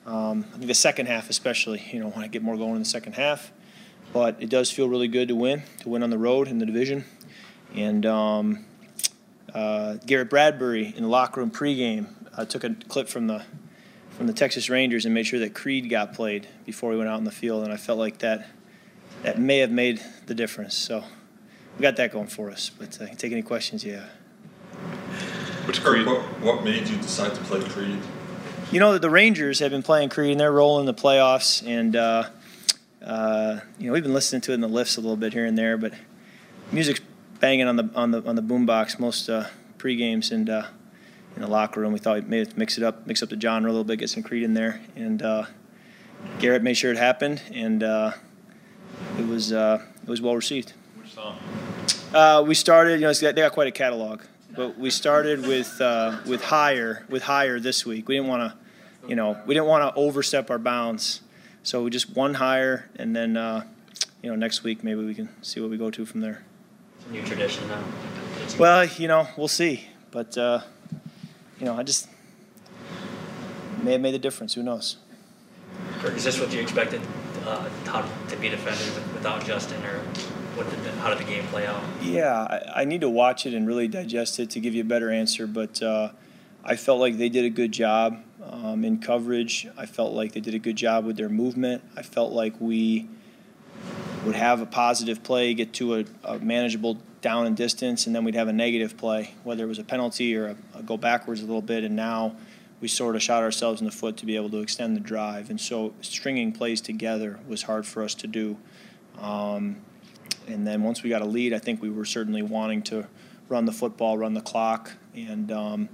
um, 0.06 0.46
I 0.48 0.56
think 0.56 0.66
the 0.66 0.74
second 0.74 1.06
half, 1.06 1.30
especially, 1.30 1.82
you 1.92 2.00
know, 2.00 2.08
when 2.08 2.24
I 2.24 2.28
get 2.28 2.42
more 2.42 2.56
going 2.56 2.72
in 2.72 2.78
the 2.80 2.84
second 2.84 3.14
half. 3.14 3.52
But 4.12 4.36
it 4.40 4.50
does 4.50 4.70
feel 4.70 4.88
really 4.88 5.08
good 5.08 5.28
to 5.28 5.34
win, 5.34 5.62
to 5.80 5.88
win 5.88 6.02
on 6.02 6.10
the 6.10 6.18
road 6.18 6.48
in 6.48 6.58
the 6.58 6.66
division. 6.66 7.04
And 7.74 8.04
um, 8.04 8.64
uh, 9.54 9.94
Garrett 10.06 10.30
Bradbury 10.30 10.94
in 10.94 11.04
the 11.04 11.08
locker 11.08 11.40
room 11.40 11.50
pregame 11.50 12.08
uh, 12.36 12.44
took 12.44 12.64
a 12.64 12.74
clip 12.88 13.08
from 13.08 13.26
the 13.26 13.44
from 14.10 14.26
the 14.26 14.32
Texas 14.34 14.68
Rangers 14.68 15.06
and 15.06 15.14
made 15.14 15.26
sure 15.26 15.40
that 15.40 15.54
Creed 15.54 15.88
got 15.88 16.12
played 16.12 16.46
before 16.66 16.90
we 16.90 16.98
went 16.98 17.08
out 17.08 17.18
in 17.18 17.24
the 17.24 17.30
field. 17.30 17.64
And 17.64 17.72
I 17.72 17.78
felt 17.78 17.98
like 17.98 18.18
that 18.18 18.46
that 19.22 19.38
may 19.38 19.58
have 19.58 19.70
made 19.70 20.02
the 20.26 20.34
difference. 20.34 20.74
So 20.76 21.02
we 21.78 21.82
got 21.82 21.96
that 21.96 22.12
going 22.12 22.26
for 22.26 22.50
us. 22.50 22.70
But 22.70 23.00
uh, 23.00 23.06
take 23.16 23.32
any 23.32 23.42
questions, 23.42 23.84
yeah. 23.84 24.04
Which 25.64 25.82
Creed? 25.82 26.06
what, 26.06 26.20
what 26.40 26.64
made 26.64 26.88
you 26.88 26.96
decide 26.96 27.34
to 27.34 27.40
play 27.42 27.60
Creed? 27.60 27.98
You 28.70 28.80
know 28.80 28.92
that 28.92 29.02
the 29.02 29.10
Rangers 29.10 29.60
have 29.60 29.70
been 29.70 29.82
playing 29.82 30.08
Creed 30.08 30.32
and 30.32 30.40
they're 30.40 30.52
rolling 30.52 30.86
the 30.86 30.94
playoffs, 30.94 31.66
and 31.66 31.94
uh, 31.94 32.24
uh, 33.04 33.60
you 33.78 33.86
know 33.86 33.92
we've 33.92 34.02
been 34.02 34.14
listening 34.14 34.40
to 34.42 34.52
it 34.52 34.54
in 34.54 34.60
the 34.60 34.68
lifts 34.68 34.96
a 34.96 35.00
little 35.00 35.16
bit 35.16 35.32
here 35.32 35.44
and 35.44 35.56
there, 35.56 35.76
but 35.76 35.92
music's 36.70 37.00
banging 37.40 37.66
on 37.66 37.76
the 37.76 37.90
on 37.94 38.10
the 38.10 38.22
on 38.26 38.36
the 38.36 38.42
boombox 38.42 38.98
most 38.98 39.28
uh, 39.28 39.46
pre 39.78 39.96
games 39.96 40.30
and 40.30 40.48
uh, 40.48 40.66
in 41.36 41.42
the 41.42 41.48
locker 41.48 41.80
room. 41.80 41.92
We 41.92 41.98
thought 41.98 42.14
we 42.14 42.20
made 42.22 42.48
it 42.48 42.56
mix 42.56 42.78
it 42.78 42.84
up, 42.84 43.06
mix 43.06 43.22
up 43.22 43.30
the 43.30 43.40
genre 43.40 43.70
a 43.70 43.72
little 43.72 43.84
bit, 43.84 43.98
get 43.98 44.10
some 44.10 44.22
Creed 44.22 44.42
in 44.42 44.54
there, 44.54 44.80
and 44.96 45.22
uh, 45.22 45.44
Garrett 46.38 46.62
made 46.62 46.74
sure 46.74 46.90
it 46.90 46.98
happened, 46.98 47.42
and 47.52 47.82
uh, 47.82 48.12
it 49.18 49.26
was 49.26 49.52
uh, 49.52 49.82
it 50.02 50.08
was 50.08 50.20
well 50.20 50.36
received. 50.36 50.72
Which 50.96 51.12
song? 51.12 51.38
Uh, 52.14 52.44
we 52.46 52.54
started, 52.54 53.00
you 53.00 53.06
know, 53.06 53.12
they 53.12 53.32
got 53.32 53.52
quite 53.52 53.68
a 53.68 53.72
catalog, 53.72 54.20
but 54.54 54.78
we 54.78 54.90
started 54.90 55.46
with 55.46 55.80
uh, 55.80 56.18
with 56.26 56.42
higher 56.44 57.04
with 57.08 57.22
higher 57.22 57.58
this 57.58 57.86
week. 57.86 58.08
We 58.08 58.16
didn't 58.16 58.28
want 58.28 58.52
to, 58.52 59.08
you 59.08 59.16
know, 59.16 59.38
we 59.46 59.54
didn't 59.54 59.66
want 59.66 59.94
to 59.94 60.00
overstep 60.00 60.50
our 60.50 60.58
bounds, 60.58 61.22
so 61.62 61.82
we 61.82 61.90
just 61.90 62.14
one 62.16 62.34
higher, 62.34 62.88
and 62.96 63.14
then 63.14 63.36
uh, 63.36 63.64
you 64.22 64.30
know 64.30 64.36
next 64.36 64.62
week 64.62 64.82
maybe 64.82 65.04
we 65.04 65.14
can 65.14 65.28
see 65.42 65.60
what 65.60 65.70
we 65.70 65.76
go 65.76 65.90
to 65.90 66.04
from 66.04 66.20
there. 66.20 66.42
New 67.10 67.22
tradition 67.22 67.66
now. 67.68 67.82
Well, 68.58 68.84
you 68.84 69.08
know, 69.08 69.28
we'll 69.36 69.48
see, 69.48 69.88
but 70.10 70.36
uh, 70.36 70.60
you 71.58 71.66
know, 71.66 71.76
I 71.76 71.82
just 71.82 72.08
may 73.82 73.92
have 73.92 74.00
made 74.00 74.14
the 74.14 74.18
difference. 74.18 74.54
Who 74.54 74.62
knows? 74.62 74.96
Kirk, 76.00 76.14
is 76.14 76.24
this 76.24 76.40
what 76.40 76.52
you 76.52 76.60
expected? 76.60 77.00
Uh, 77.44 77.68
how 77.86 78.02
to 78.28 78.36
be 78.36 78.48
defended 78.48 78.94
without 79.14 79.44
Justin, 79.44 79.84
or 79.84 79.98
what 80.54 80.68
did 80.70 80.82
the, 80.84 80.92
how 80.92 81.08
did 81.08 81.18
the 81.18 81.24
game 81.24 81.44
play 81.46 81.66
out? 81.66 81.82
Yeah, 82.02 82.32
I, 82.74 82.82
I 82.82 82.84
need 82.84 83.00
to 83.00 83.08
watch 83.08 83.46
it 83.46 83.54
and 83.54 83.66
really 83.66 83.88
digest 83.88 84.38
it 84.38 84.50
to 84.50 84.60
give 84.60 84.74
you 84.74 84.82
a 84.82 84.84
better 84.84 85.10
answer. 85.10 85.46
But 85.46 85.82
uh, 85.82 86.10
I 86.64 86.76
felt 86.76 87.00
like 87.00 87.18
they 87.18 87.28
did 87.28 87.44
a 87.44 87.50
good 87.50 87.72
job 87.72 88.22
um, 88.44 88.84
in 88.84 88.98
coverage. 88.98 89.66
I 89.76 89.86
felt 89.86 90.12
like 90.12 90.32
they 90.32 90.40
did 90.40 90.54
a 90.54 90.58
good 90.58 90.76
job 90.76 91.04
with 91.04 91.16
their 91.16 91.28
movement. 91.28 91.82
I 91.96 92.02
felt 92.02 92.32
like 92.32 92.54
we 92.60 93.08
would 94.24 94.36
have 94.36 94.60
a 94.60 94.66
positive 94.66 95.24
play, 95.24 95.54
get 95.54 95.72
to 95.74 95.96
a, 95.96 96.04
a 96.24 96.38
manageable 96.38 96.98
down 97.20 97.46
and 97.46 97.56
distance, 97.56 98.06
and 98.06 98.14
then 98.14 98.24
we'd 98.24 98.34
have 98.34 98.48
a 98.48 98.52
negative 98.52 98.96
play, 98.96 99.34
whether 99.42 99.64
it 99.64 99.66
was 99.66 99.78
a 99.80 99.84
penalty 99.84 100.36
or 100.36 100.48
a, 100.48 100.78
a 100.78 100.82
go 100.82 100.96
backwards 100.96 101.40
a 101.40 101.46
little 101.46 101.62
bit. 101.62 101.82
And 101.82 101.96
now 101.96 102.36
we 102.80 102.88
sort 102.88 103.16
of 103.16 103.22
shot 103.22 103.42
ourselves 103.42 103.80
in 103.80 103.84
the 103.84 103.92
foot 103.92 104.16
to 104.18 104.26
be 104.26 104.36
able 104.36 104.50
to 104.50 104.58
extend 104.58 104.96
the 104.96 105.00
drive. 105.00 105.50
And 105.50 105.60
so 105.60 105.94
stringing 106.00 106.52
plays 106.52 106.80
together 106.80 107.40
was 107.48 107.62
hard 107.62 107.86
for 107.86 108.02
us 108.02 108.14
to 108.16 108.26
do. 108.26 108.56
Um, 109.18 109.76
and 110.46 110.66
then 110.66 110.82
once 110.82 111.02
we 111.02 111.10
got 111.10 111.22
a 111.22 111.26
lead, 111.26 111.52
I 111.52 111.58
think 111.58 111.82
we 111.82 111.90
were 111.90 112.04
certainly 112.04 112.42
wanting 112.42 112.82
to 112.82 113.06
run 113.48 113.64
the 113.66 113.72
football, 113.72 114.18
run 114.18 114.34
the 114.34 114.40
clock, 114.40 114.92
and 115.14 115.52
um, 115.52 115.88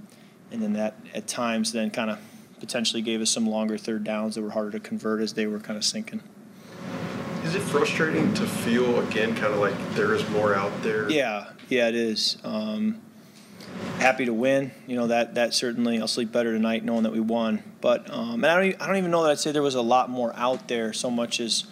and 0.51 0.61
then 0.61 0.73
that 0.73 0.95
at 1.13 1.27
times 1.27 1.71
then 1.71 1.89
kind 1.91 2.09
of 2.09 2.19
potentially 2.59 3.01
gave 3.01 3.21
us 3.21 3.29
some 3.29 3.47
longer 3.47 3.77
third 3.77 4.03
downs 4.03 4.35
that 4.35 4.41
were 4.41 4.51
harder 4.51 4.71
to 4.71 4.79
convert 4.79 5.21
as 5.21 5.33
they 5.33 5.47
were 5.47 5.59
kind 5.59 5.77
of 5.77 5.83
sinking. 5.83 6.21
Is 7.43 7.55
it 7.55 7.61
frustrating 7.61 8.33
to 8.35 8.45
feel 8.45 8.99
again, 9.07 9.33
kind 9.35 9.53
of 9.53 9.59
like 9.59 9.73
there 9.95 10.13
is 10.13 10.27
more 10.29 10.53
out 10.53 10.83
there? 10.83 11.09
Yeah, 11.09 11.49
yeah, 11.69 11.87
it 11.87 11.95
is. 11.95 12.37
Um, 12.43 13.01
happy 13.97 14.25
to 14.25 14.33
win. 14.33 14.71
You 14.87 14.97
know 14.97 15.07
that 15.07 15.35
that 15.35 15.53
certainly 15.53 15.99
I'll 15.99 16.07
sleep 16.07 16.31
better 16.31 16.51
tonight 16.51 16.83
knowing 16.83 17.03
that 17.03 17.13
we 17.13 17.21
won. 17.21 17.63
But 17.81 18.11
um, 18.11 18.43
and 18.43 18.47
I 18.47 18.55
don't 18.55 18.65
even, 18.65 18.81
I 18.81 18.87
don't 18.87 18.97
even 18.97 19.11
know 19.11 19.23
that 19.23 19.31
I'd 19.31 19.39
say 19.39 19.51
there 19.51 19.61
was 19.61 19.75
a 19.75 19.81
lot 19.81 20.09
more 20.09 20.33
out 20.35 20.67
there 20.67 20.91
so 20.91 21.09
much 21.09 21.39
as 21.39 21.63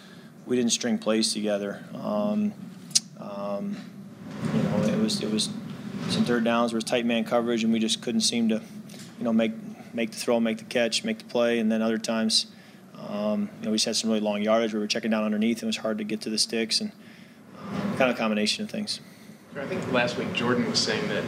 we 0.46 0.56
didn't 0.56 0.72
string 0.72 0.98
plays 0.98 1.32
together. 1.34 1.84
Um, 1.94 2.54
um, 3.20 3.76
you 4.54 4.62
know, 4.62 4.82
it 4.84 4.98
was 4.98 5.22
it 5.22 5.30
was 5.30 5.50
some 6.08 6.24
third 6.24 6.44
downs, 6.44 6.72
there 6.72 6.76
was 6.76 6.84
tight 6.84 7.06
man 7.06 7.24
coverage, 7.24 7.64
and 7.64 7.72
we 7.72 7.78
just 7.78 8.02
couldn't 8.02 8.22
seem 8.22 8.48
to, 8.48 8.62
you 9.18 9.24
know, 9.24 9.32
make 9.32 9.52
make 9.94 10.10
the 10.10 10.16
throw, 10.16 10.38
make 10.38 10.58
the 10.58 10.64
catch, 10.64 11.04
make 11.04 11.18
the 11.18 11.24
play, 11.24 11.58
and 11.58 11.70
then 11.72 11.82
other 11.82 11.98
times. 11.98 12.46
Um, 13.08 13.48
you 13.60 13.66
know, 13.66 13.70
we 13.70 13.76
just 13.76 13.86
had 13.86 13.96
some 13.96 14.10
really 14.10 14.20
long 14.20 14.42
yardage 14.42 14.72
where 14.72 14.80
we 14.80 14.84
were 14.84 14.88
checking 14.88 15.10
down 15.10 15.24
underneath 15.24 15.58
and 15.58 15.64
it 15.64 15.66
was 15.66 15.76
hard 15.78 15.98
to 15.98 16.04
get 16.04 16.20
to 16.22 16.30
the 16.30 16.38
sticks 16.38 16.80
and 16.80 16.90
um, 17.58 17.96
kind 17.96 18.10
of 18.10 18.16
a 18.16 18.18
combination 18.18 18.64
of 18.64 18.70
things. 18.70 19.00
I 19.56 19.66
think 19.66 19.90
last 19.92 20.18
week 20.18 20.32
Jordan 20.32 20.68
was 20.68 20.78
saying 20.78 21.08
that 21.08 21.24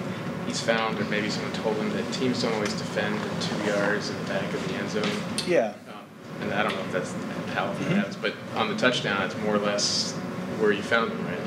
he's 0.47 0.61
found, 0.61 0.99
or 0.99 1.05
maybe 1.05 1.31
someone 1.31 1.53
told 1.53 1.77
him 1.77 1.91
that 1.91 2.13
teams 2.13 2.43
don't 2.43 2.53
always 2.55 2.75
defend 2.75 3.19
at 3.19 3.43
two 3.43 3.57
yards 3.65 4.11
in 4.11 4.19
the 4.19 4.25
back 4.25 4.53
of 4.53 4.69
the 4.69 4.75
end 4.75 4.91
zone. 4.91 5.11
Yeah. 5.47 5.75
Um, 5.89 6.43
and 6.43 6.55
I 6.55 6.63
don't 6.63 6.75
know 6.75 6.81
if 6.83 6.93
that's 6.93 7.13
how 7.55 7.71
it 7.71 7.77
happens, 7.79 8.17
but 8.17 8.35
on 8.55 8.69
the 8.69 8.77
touchdown, 8.77 9.23
it's 9.23 9.37
more 9.39 9.57
or 9.57 9.59
less 9.59 10.13
where 10.59 10.71
you 10.71 10.83
found 10.83 11.11
him, 11.11 11.27
right? 11.27 11.40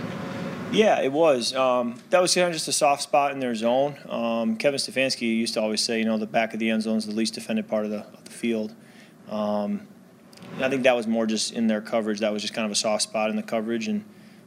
Yeah, 0.74 1.02
it 1.02 1.12
was. 1.12 1.54
Um, 1.54 2.00
that 2.10 2.22
was 2.22 2.34
kind 2.34 2.48
of 2.48 2.54
just 2.54 2.68
a 2.68 2.72
soft 2.72 3.04
spot 3.04 3.32
in 3.32 3.40
their 3.40 3.56
zone. 3.56 3.98
Um, 4.10 4.58
Kevin 4.58 4.80
Stefanski 4.80 5.22
used 5.38 5.54
to 5.54 5.62
always 5.62 5.82
say, 5.82 6.00
you 6.00 6.06
know, 6.06 6.18
the 6.18 6.26
back 6.26 6.54
of 6.54 6.60
the 6.60 6.70
end 6.70 6.84
zone 6.84 6.98
is 6.98 7.06
the 7.06 7.14
least 7.14 7.36
defended 7.36 7.68
part 7.68 7.86
of 7.86 7.92
the, 7.92 8.00
of 8.00 8.26
the 8.26 8.32
field. 8.32 8.74
Um, 9.30 9.88
I 10.60 10.70
think 10.70 10.84
that 10.84 10.96
was 10.96 11.08
more 11.08 11.26
just 11.26 11.54
in 11.54 11.68
their 11.68 11.82
coverage. 11.82 12.20
That 12.20 12.34
was 12.34 12.42
just 12.42 12.54
kind 12.54 12.66
of 12.66 12.72
a 12.72 12.76
soft 12.76 13.04
spot 13.04 13.30
in 13.30 13.36
the 13.36 13.44
coverage, 13.44 13.88
and 13.88 14.04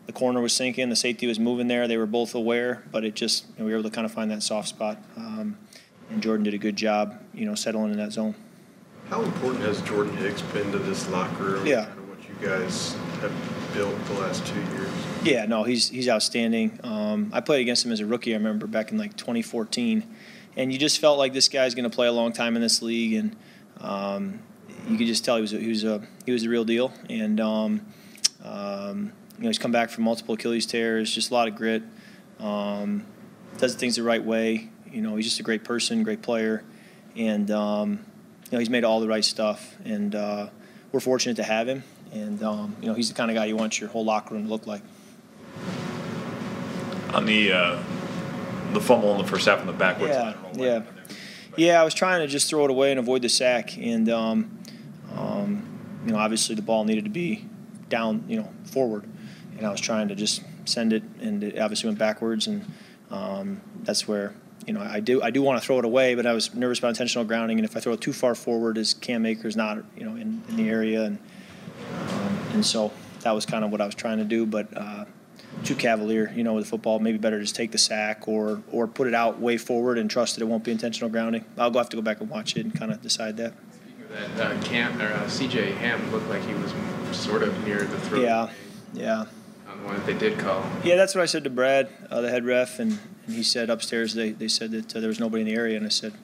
the 0.07 0.12
corner 0.12 0.41
was 0.41 0.53
sinking, 0.53 0.89
the 0.89 0.97
safety 0.97 1.27
was 1.27 1.39
moving 1.39 1.69
there. 1.69 1.89
They 1.89 1.97
were 1.97 2.07
both 2.07 2.35
aware, 2.35 2.85
but 2.93 3.05
it 3.05 3.15
just 3.15 3.47
you 3.49 3.55
know, 3.59 3.65
we 3.65 3.73
were 3.73 3.79
able 3.79 3.91
to 3.91 3.95
kind 3.95 4.05
of 4.05 4.12
find 4.12 4.31
that 4.31 4.43
soft 4.43 4.69
spot. 4.69 4.99
Um, 5.17 5.59
and 6.11 6.23
Jordan 6.23 6.45
did 6.45 6.55
a 6.55 6.59
good 6.59 6.77
job, 6.77 7.21
you 7.35 7.45
know, 7.47 7.55
settling 7.55 7.93
in 7.93 7.99
that 7.99 8.12
zone. 8.12 8.35
How 9.11 9.23
important 9.23 9.62
has 9.65 9.81
Jordan 9.83 10.17
Hicks 10.17 10.43
been 10.43 10.71
to 10.73 10.79
this 10.79 11.09
locker 11.11 11.45
room? 11.45 11.67
Yeah. 11.67 11.87
Kind 11.87 11.99
of 11.99 12.09
what 12.09 12.29
you 12.29 12.47
guys 12.47 12.95
have 13.21 13.33
built 13.75 13.95
the 14.07 14.15
last 14.15 14.47
two 14.47 14.61
years. 14.75 14.91
Yeah, 15.27 15.47
no, 15.47 15.65
he's 15.65 15.89
he's 15.89 16.09
outstanding. 16.09 16.79
Um, 16.85 17.31
I 17.33 17.41
played 17.41 17.61
against 17.61 17.85
him 17.85 17.93
as 17.93 18.01
a 18.01 18.07
rookie. 18.07 18.33
I 18.33 18.37
remember 18.37 18.67
back 18.67 18.93
in 18.93 18.99
like 18.99 19.17
2014, 19.17 20.05
and 20.57 20.73
you 20.73 20.79
just 20.79 21.01
felt 21.01 21.19
like 21.19 21.33
this 21.33 21.49
guy's 21.49 21.75
going 21.75 21.89
to 21.89 21.95
play 21.95 22.07
a 22.07 22.12
long 22.12 22.33
time 22.33 22.55
in 22.55 22.62
this 22.62 22.81
league, 22.81 23.15
and 23.15 23.37
um, 23.81 24.39
you 24.89 24.97
could 24.97 25.09
just 25.09 25.25
tell 25.25 25.37
he 25.37 25.43
was 25.43 25.53
a, 25.53 25.59
he 25.59 25.69
was 25.69 25.85
a 25.85 26.01
he 26.25 26.33
was 26.33 26.43
the 26.43 26.49
real 26.49 26.65
deal, 26.65 26.93
and 27.11 27.41
um, 27.41 27.81
um, 28.45 29.12
you 29.37 29.43
know 29.43 29.49
he's 29.49 29.59
come 29.59 29.73
back 29.73 29.91
from 29.91 30.05
multiple 30.05 30.35
Achilles 30.35 30.65
tears, 30.65 31.12
just 31.12 31.31
a 31.31 31.35
lot 31.35 31.49
of 31.49 31.57
grit. 31.57 31.83
Um, 32.39 33.05
does 33.59 33.75
things 33.75 33.97
the 33.97 34.03
right 34.03 34.23
way. 34.23 34.69
You 34.93 35.03
know, 35.03 35.17
he's 35.17 35.25
just 35.25 35.41
a 35.41 35.43
great 35.43 35.65
person, 35.65 36.05
great 36.05 36.23
player, 36.23 36.62
and 37.17 37.51
um, 37.51 37.91
you 38.45 38.53
know 38.53 38.59
he's 38.61 38.71
made 38.71 38.85
all 38.85 39.01
the 39.01 39.09
right 39.09 39.25
stuff, 39.25 39.77
and 39.85 40.15
uh, 40.15 40.49
we're 40.93 41.01
fortunate 41.01 41.37
to 41.37 41.43
have 41.43 41.69
him. 41.69 41.83
And 42.12 42.41
um, 42.45 42.77
you 42.81 42.87
know 42.87 42.95
he's 42.95 43.09
the 43.09 43.15
kind 43.15 43.31
of 43.31 43.35
guy 43.35 43.47
you 43.47 43.57
want 43.57 43.81
your 43.81 43.89
whole 43.89 44.05
locker 44.05 44.35
room 44.35 44.45
to 44.45 44.49
look 44.49 44.69
like. 44.69 44.83
On 47.14 47.25
the 47.25 47.53
uh, 47.53 47.83
the 48.73 48.81
fumble 48.81 49.12
in 49.12 49.19
the 49.19 49.27
first 49.27 49.47
half 49.47 49.61
on 49.61 49.66
the 49.66 49.73
backwards 49.73 50.12
yeah. 50.12 50.35
Yeah, 50.55 50.83
yeah. 51.57 51.81
I 51.81 51.85
was 51.85 51.95
trying 51.95 52.21
to 52.21 52.27
just 52.27 52.49
throw 52.49 52.64
it 52.64 52.71
away 52.71 52.90
and 52.90 53.01
avoid 53.01 53.23
the 53.23 53.29
sack, 53.29 53.77
and 53.79 54.09
um, 54.09 54.59
um, 55.14 55.66
you 56.05 56.12
know, 56.12 56.19
obviously 56.19 56.55
the 56.55 56.62
ball 56.62 56.85
needed 56.85 57.05
to 57.05 57.11
be 57.11 57.47
down, 57.88 58.25
you 58.29 58.37
know, 58.37 58.49
forward, 58.64 59.05
and 59.57 59.66
I 59.66 59.71
was 59.71 59.81
trying 59.81 60.09
to 60.09 60.14
just 60.14 60.42
send 60.64 60.92
it, 60.92 61.03
and 61.21 61.42
it 61.42 61.59
obviously 61.59 61.88
went 61.88 61.99
backwards, 61.99 62.47
and 62.47 62.64
um, 63.11 63.61
that's 63.83 64.07
where 64.07 64.35
you 64.66 64.73
know 64.73 64.81
I 64.81 65.01
do 65.01 65.23
I 65.23 65.31
do 65.31 65.42
want 65.42 65.61
to 65.61 65.66
throw 65.66 65.79
it 65.79 65.85
away, 65.85 66.14
but 66.14 66.27
I 66.27 66.33
was 66.33 66.55
nervous 66.55 66.79
about 66.79 66.88
intentional 66.88 67.25
grounding, 67.25 67.59
and 67.59 67.64
if 67.64 67.77
I 67.77 67.81
throw 67.81 67.92
it 67.92 68.01
too 68.01 68.12
far 68.12 68.35
forward, 68.35 68.79
as 68.79 68.95
Cam 68.95 69.27
Akers 69.27 69.57
not 69.57 69.79
you 69.97 70.05
know 70.05 70.16
in, 70.16 70.42
in 70.49 70.57
the 70.57 70.69
area, 70.69 71.05
and 71.05 71.19
um, 72.11 72.38
and 72.55 72.66
so 72.66 72.92
that 73.21 73.33
was 73.33 73.47
kind 73.47 73.64
of 73.64 73.71
what 73.71 73.81
I 73.81 73.87
was 73.87 73.95
trying 73.95 74.19
to 74.19 74.25
do, 74.25 74.47
but. 74.47 74.69
Uh, 74.77 75.05
too 75.64 75.75
cavalier, 75.75 76.33
you 76.35 76.44
know, 76.44 76.55
with 76.55 76.64
the 76.64 76.70
football. 76.70 76.99
Maybe 76.99 77.18
better 77.18 77.40
just 77.40 77.57
take 77.57 77.72
the 77.72 77.79
sack 77.79 78.29
or 78.29 78.62
or 78.70 78.87
put 78.87 79.07
it 79.07 79.14
out 79.14 79.40
way 79.40 79.57
forward 79.57 79.99
and 79.99 80.11
trust 80.11 80.37
that 80.37 80.42
it 80.42 80.46
won't 80.46 80.64
be 80.64 80.72
intentional 80.72 81.11
grounding. 81.11 81.44
I'll 81.57 81.70
go 81.70 81.79
have 81.79 81.88
to 81.90 81.96
go 81.96 82.03
back 82.03 82.20
and 82.20 82.31
watch 82.31 82.57
it 82.57 82.64
and 82.64 82.75
kind 82.75 82.92
of 82.92 83.03
decide 83.03 83.37
that. 83.38 83.55
That 84.37 84.57
uh, 84.57 84.62
Cam 84.62 85.01
or 85.01 85.12
uh, 85.12 85.29
C.J. 85.29 85.72
Ham 85.72 86.11
looked 86.12 86.29
like 86.29 86.42
he 86.44 86.55
was 86.55 86.72
sort 87.16 87.42
of 87.42 87.66
near 87.66 87.79
the 87.79 88.01
throat. 88.01 88.22
Yeah, 88.22 88.51
yeah. 88.94 89.27
On 89.68 89.79
the 89.79 89.85
one 89.85 89.96
that 89.96 90.07
they 90.07 90.14
did 90.14 90.38
call. 90.38 90.64
Yeah, 90.85 90.96
that's 90.96 91.14
what 91.14 91.22
I 91.22 91.27
said 91.27 91.44
to 91.44 91.51
Brad, 91.51 91.88
uh, 92.11 92.20
the 92.20 92.31
head 92.31 92.44
ref, 92.44 92.79
and, 92.79 92.99
and 93.27 93.35
he 93.35 93.42
said 93.42 93.68
upstairs 93.68 94.14
they, 94.14 94.31
they 94.31 94.49
said 94.49 94.70
that 94.70 94.96
uh, 94.96 95.01
there 95.01 95.09
was 95.09 95.20
nobody 95.20 95.42
in 95.42 95.49
the 95.49 95.55
area, 95.55 95.77
and 95.77 95.85
I 95.85 95.90
said, 95.90 96.14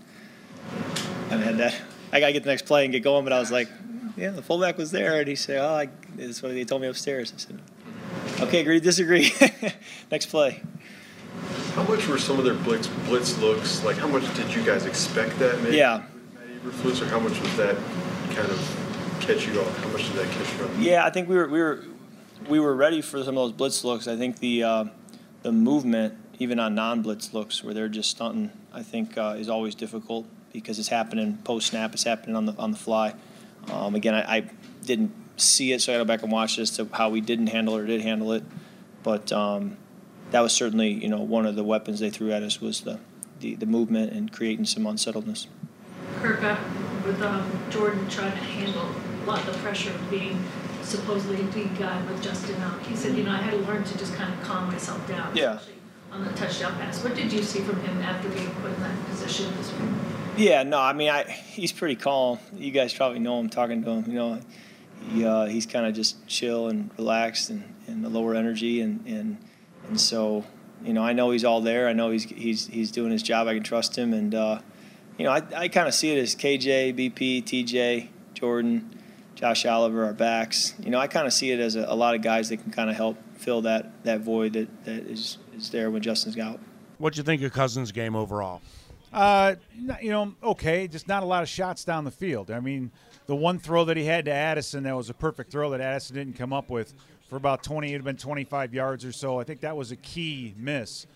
I 1.31 1.37
had 1.37 1.59
that. 1.59 1.75
I 2.13 2.21
gotta 2.21 2.33
get 2.33 2.45
the 2.45 2.51
next 2.51 2.67
play 2.67 2.85
and 2.85 2.93
get 2.93 3.03
going, 3.03 3.25
but 3.25 3.33
I 3.33 3.41
was 3.41 3.51
like, 3.51 3.69
yeah, 4.17 4.31
the 4.31 4.43
fullback 4.43 4.79
was 4.79 4.91
there, 4.91 5.19
and 5.19 5.29
he 5.29 5.35
said, 5.35 5.59
oh, 5.59 5.75
I, 5.75 5.89
that's 6.17 6.43
what 6.43 6.53
they 6.53 6.65
told 6.65 6.83
me 6.83 6.89
upstairs. 6.89 7.33
I 7.35 7.39
said, 7.39 7.59
okay, 8.41 8.61
agree 8.61 8.79
to 8.79 8.85
disagree. 8.85 9.33
next 10.11 10.27
play. 10.27 10.61
How 11.75 11.83
much 11.85 12.07
were 12.07 12.19
some 12.19 12.39
of 12.39 12.45
their 12.45 12.55
blitz 12.55 12.89
blitz 13.07 13.39
looks? 13.39 13.83
Like, 13.85 13.97
how 13.97 14.09
much 14.09 14.23
did 14.37 14.55
you 14.55 14.63
guys 14.63 14.85
expect 14.85 15.39
that? 15.39 15.61
Maybe 15.63 15.77
Yeah. 15.79 16.03
Eberflus, 16.65 17.01
or 17.03 17.07
how 17.07 17.19
much 17.19 17.41
was 17.41 17.57
that 17.57 17.77
kind 18.31 18.51
of 18.51 19.19
catch 19.21 19.47
you 19.47 19.61
off? 19.61 19.79
How 19.79 19.89
much 19.91 20.07
did 20.07 20.17
that 20.17 20.31
catch 20.31 20.59
you 20.59 20.65
off? 20.65 20.79
Yeah, 20.79 21.05
I 21.05 21.11
think 21.11 21.29
we 21.29 21.37
were 21.37 21.49
we 21.49 21.61
were 21.61 21.85
we 22.49 22.61
were 22.61 22.75
ready 22.75 23.01
for 23.01 23.19
some 23.23 23.37
of 23.39 23.45
those 23.45 23.53
blitz 23.53 23.85
looks. 23.85 24.07
I 24.07 24.17
think 24.17 24.39
the 24.39 24.63
uh, 24.63 24.85
the 25.43 25.53
movement, 25.53 26.15
even 26.39 26.59
on 26.61 26.75
non-blitz 26.75 27.33
looks, 27.33 27.65
where 27.65 27.75
they're 27.75 27.89
just 27.89 28.11
stunting, 28.11 28.51
I 28.73 28.83
think 28.83 29.17
uh, 29.17 29.37
is 29.39 29.49
always 29.49 29.75
difficult 29.75 30.27
because 30.53 30.79
it's 30.79 30.89
happening 30.89 31.39
post 31.45 31.69
snap. 31.69 31.95
It's 31.95 32.05
happening 32.05 32.37
on 32.37 32.47
the 32.47 32.55
on 32.59 32.71
the 32.71 32.79
fly. 32.79 33.15
Um, 33.71 33.95
again, 33.95 34.15
I, 34.15 34.37
I 34.37 34.51
didn't 34.85 35.13
see 35.43 35.73
it, 35.73 35.83
so 35.83 35.93
I 35.93 35.97
got 35.97 35.99
to 35.99 36.05
go 36.05 36.09
back 36.09 36.23
and 36.23 36.33
watch 36.33 36.57
this 36.57 36.71
to 36.77 36.89
how 36.93 37.11
we 37.11 37.21
didn't 37.21 37.49
handle 37.49 37.77
it 37.77 37.83
or 37.83 37.87
did 37.87 38.01
handle 38.01 38.33
it. 38.33 38.45
But 39.03 39.33
um, 39.33 39.77
that 40.31 40.41
was 40.41 40.53
certainly 40.53 40.93
you 40.93 41.09
know 41.09 41.21
one 41.21 41.47
of 41.47 41.57
the 41.57 41.65
weapons 41.65 42.01
they 42.01 42.11
threw 42.11 42.33
at 42.33 42.43
us 42.43 42.61
was 42.61 42.83
the 42.83 42.99
the, 43.41 43.55
the 43.57 43.67
movement 43.67 44.13
and 44.13 44.33
creating 44.33 44.65
some 44.65 44.87
unsettledness. 44.87 45.47
Kirk, 46.21 46.43
uh, 46.43 46.57
with 47.05 47.21
um, 47.21 47.51
Jordan 47.71 48.09
trying 48.09 48.33
to 48.33 48.39
handle 48.39 48.89
a 49.23 49.27
lot 49.27 49.41
of 49.41 49.53
the 49.53 49.59
pressure 49.59 49.91
of 49.91 50.11
being 50.11 50.43
supposedly 50.83 51.41
a 51.41 51.45
big 51.45 51.77
guy 51.79 52.01
with 52.07 52.23
Justin 52.23 52.61
out, 52.63 52.81
he 52.87 52.95
said, 52.95 53.17
you 53.17 53.25
know, 53.25 53.33
I 53.33 53.37
had 53.37 53.53
to 53.53 53.59
learn 53.59 53.85
to 53.85 53.99
just 53.99 54.15
kind 54.15 54.33
of 54.33 54.41
calm 54.43 54.71
myself 54.71 55.07
down. 55.09 55.35
Yeah. 55.37 55.59
On 56.13 56.25
the 56.25 56.31
touchdown 56.33 56.75
pass. 56.75 57.03
What 57.03 57.15
did 57.15 57.33
you 57.33 57.43
see 57.43 57.61
from 57.61 57.81
him 57.81 58.03
after 58.03 58.29
being 58.29 58.51
put 58.57 58.71
in 58.73 58.81
that 58.83 59.07
position 59.07 59.51
this 59.57 59.73
week? 59.73 59.91
Yeah, 60.37 60.63
no, 60.63 60.79
I 60.79 60.93
mean, 60.93 61.09
I 61.09 61.25
he's 61.25 61.73
pretty 61.73 61.97
calm. 61.97 62.39
You 62.55 62.71
guys 62.71 62.93
probably 62.93 63.19
know 63.19 63.41
him 63.41 63.49
talking 63.49 63.83
to 63.83 63.91
him. 63.91 64.05
You 64.07 64.19
know, 64.19 64.41
he, 65.11 65.25
uh, 65.25 65.47
he's 65.47 65.67
kind 65.67 65.87
of 65.87 65.95
just 65.95 66.27
chill 66.27 66.69
and 66.69 66.91
relaxed 66.97 67.51
and, 67.51 67.65
and 67.87 68.05
the 68.05 68.09
lower 68.09 68.35
energy 68.35 68.81
and, 68.81 69.05
and 69.07 69.39
and 69.89 70.01
so 70.01 70.45
you 70.85 70.93
know 70.93 71.03
I 71.03 71.13
know 71.13 71.31
he's 71.31 71.45
all 71.45 71.61
there. 71.61 71.89
I 71.89 71.93
know 71.93 72.11
he's 72.11 72.25
he's 72.25 72.67
he's 72.67 72.91
doing 72.91 73.13
his 73.13 73.23
job. 73.23 73.47
I 73.47 73.55
can 73.55 73.63
trust 73.63 73.97
him, 73.97 74.13
and 74.13 74.35
uh, 74.35 74.61
you 75.19 75.25
know 75.25 75.33
I, 75.33 75.43
I 75.55 75.69
kind 75.69 75.89
of 75.89 75.95
see 75.95 76.11
it 76.17 76.21
as 76.21 76.35
KJ, 76.35 76.95
BP, 76.95 77.45
TJ, 77.45 78.09
Jordan, 78.35 78.99
Josh 79.35 79.67
Oliver, 79.67 80.05
our 80.05 80.13
backs. 80.13 80.75
You 80.81 80.91
know 80.91 80.99
I 80.99 81.07
kind 81.07 81.27
of 81.27 81.33
see 81.33 81.51
it 81.51 81.61
as 81.61 81.77
a, 81.77 81.85
a 81.85 81.95
lot 81.95 82.15
of 82.15 82.23
guys 82.23 82.49
that 82.49 82.59
can 82.59 82.73
kind 82.73 82.91
of 82.91 82.97
help 82.97 83.17
fill 83.37 83.63
that 83.63 84.05
that 84.05 84.21
void 84.21 84.55
that, 84.55 84.85
that 84.85 85.05
is 85.05 85.39
is 85.57 85.71
there 85.71 85.91
when 85.91 86.03
Justin's 86.03 86.39
out. 86.39 86.61
What'd 86.99 87.17
you 87.17 87.25
think 87.25 87.43
of 87.43 87.53
Cousins' 87.53 87.91
game 87.93 88.15
overall? 88.15 88.63
Uh, 89.13 89.57
you 90.01 90.11
know, 90.11 90.35
okay, 90.43 90.89
just 90.89 91.07
not 91.07 91.23
a 91.23 91.27
lot 91.27 91.43
of 91.43 91.49
shots 91.49 91.85
down 91.85 92.05
the 92.05 92.11
field. 92.11 92.51
I 92.51 92.61
mean, 92.61 92.91
the 93.27 93.37
one 93.37 93.59
throw 93.59 93.85
that 93.85 93.97
he 93.97 94.05
had 94.05 94.25
to 94.25 94.33
Addison 94.33 94.85
that 94.85 94.97
was 94.97 95.11
a 95.11 95.15
perfect 95.15 95.53
throw 95.53 95.71
that 95.71 95.81
Addison 95.81 96.17
didn't 96.17 96.37
come 96.37 96.53
up 96.53 96.71
with 96.71 96.95
for 97.29 97.37
about 97.37 97.63
20, 97.63 97.89
it 97.89 97.93
had 97.93 98.05
been 98.05 98.17
25 98.17 98.75
yards 98.75 99.05
or 99.05 99.13
so. 99.13 99.41
I 99.41 99.45
think 99.45 99.61
that 99.61 99.77
was 99.77 99.91
a 99.91 99.97
key 99.97 100.55
miss 100.57 101.07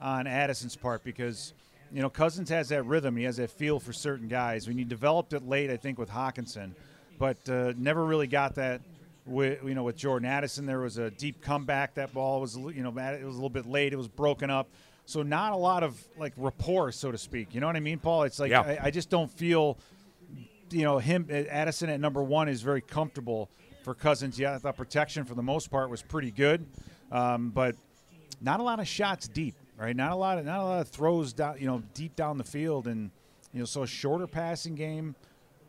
on 0.00 0.26
Addison's 0.26 0.76
part 0.76 1.02
because, 1.02 1.52
you 1.92 2.00
know, 2.00 2.10
Cousins 2.10 2.48
has 2.50 2.68
that 2.68 2.84
rhythm. 2.84 3.16
He 3.16 3.24
has 3.24 3.38
that 3.38 3.50
feel 3.50 3.80
for 3.80 3.92
certain 3.92 4.28
guys. 4.28 4.68
When 4.68 4.78
you 4.78 4.84
developed 4.84 5.32
it 5.32 5.46
late, 5.48 5.70
I 5.70 5.76
think, 5.76 5.98
with 5.98 6.10
Hockenson, 6.10 6.72
but 7.18 7.48
uh, 7.48 7.72
never 7.76 8.04
really 8.04 8.26
got 8.26 8.54
that. 8.56 8.80
With 9.26 9.64
you 9.64 9.74
know, 9.74 9.84
with 9.84 9.96
Jordan 9.96 10.28
Addison, 10.28 10.66
there 10.66 10.80
was 10.80 10.98
a 10.98 11.10
deep 11.10 11.40
comeback. 11.40 11.94
That 11.94 12.12
ball 12.12 12.42
was 12.42 12.56
you 12.56 12.82
know 12.82 12.90
it 12.90 13.24
was 13.24 13.34
a 13.34 13.38
little 13.38 13.48
bit 13.48 13.64
late. 13.64 13.94
It 13.94 13.96
was 13.96 14.06
broken 14.06 14.50
up. 14.50 14.68
So 15.06 15.22
not 15.22 15.52
a 15.52 15.56
lot 15.56 15.82
of 15.82 16.02
like 16.18 16.32
rapport, 16.36 16.92
so 16.92 17.12
to 17.12 17.18
speak. 17.18 17.54
You 17.54 17.60
know 17.60 17.66
what 17.66 17.76
I 17.76 17.80
mean, 17.80 17.98
Paul? 17.98 18.22
It's 18.22 18.38
like 18.38 18.50
Yeah. 18.50 18.62
I, 18.62 18.78
I 18.84 18.90
just 18.90 19.10
don't 19.10 19.30
feel, 19.30 19.78
you 20.70 20.82
know, 20.82 20.98
him 20.98 21.28
Addison 21.30 21.90
at 21.90 22.00
number 22.00 22.22
one 22.22 22.48
is 22.48 22.62
very 22.62 22.80
comfortable 22.80 23.50
for 23.82 23.94
Cousins. 23.94 24.38
Yeah, 24.38 24.54
I 24.54 24.58
thought 24.58 24.76
protection 24.76 25.24
for 25.24 25.34
the 25.34 25.42
most 25.42 25.70
part 25.70 25.90
was 25.90 26.02
pretty 26.02 26.30
good, 26.30 26.66
um, 27.12 27.50
but 27.50 27.76
not 28.40 28.60
a 28.60 28.62
lot 28.62 28.80
of 28.80 28.88
shots 28.88 29.28
deep, 29.28 29.54
right? 29.76 29.94
Not 29.94 30.12
a 30.12 30.16
lot 30.16 30.38
of 30.38 30.46
not 30.46 30.60
a 30.60 30.64
lot 30.64 30.80
of 30.80 30.88
throws 30.88 31.32
down, 31.34 31.56
you 31.60 31.66
know, 31.66 31.82
deep 31.92 32.16
down 32.16 32.38
the 32.38 32.44
field, 32.44 32.86
and 32.86 33.10
you 33.52 33.58
know, 33.58 33.66
so 33.66 33.82
a 33.82 33.86
shorter 33.86 34.26
passing 34.26 34.74
game, 34.74 35.14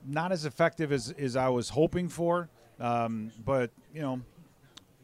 not 0.05 0.31
as 0.31 0.45
effective 0.45 0.93
as 0.93 1.13
as 1.17 1.35
I 1.35 1.49
was 1.49 1.69
hoping 1.69 2.07
for. 2.07 2.49
Um, 2.79 3.31
but 3.43 3.71
you 3.93 4.01
know, 4.01 4.21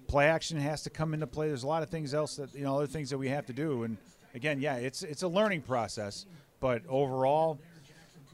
play 0.08 0.28
action 0.28 0.58
has 0.58 0.84
to 0.84 0.90
come 0.90 1.14
into 1.14 1.28
play. 1.28 1.48
There's 1.48 1.64
a 1.64 1.68
lot 1.68 1.84
of 1.84 1.90
things 1.90 2.14
else 2.14 2.38
that 2.38 2.54
you 2.56 2.64
know, 2.64 2.78
other 2.78 2.88
things 2.88 3.10
that 3.10 3.18
we 3.18 3.28
have 3.28 3.46
to 3.48 3.54
do. 3.54 3.84
And 3.84 3.98
again, 4.34 4.60
yeah, 4.60 4.76
it's 4.76 5.04
it's 5.04 5.24
a 5.24 5.28
learning 5.28 5.62
process. 5.62 6.26
But 6.60 6.84
overall, 6.88 7.60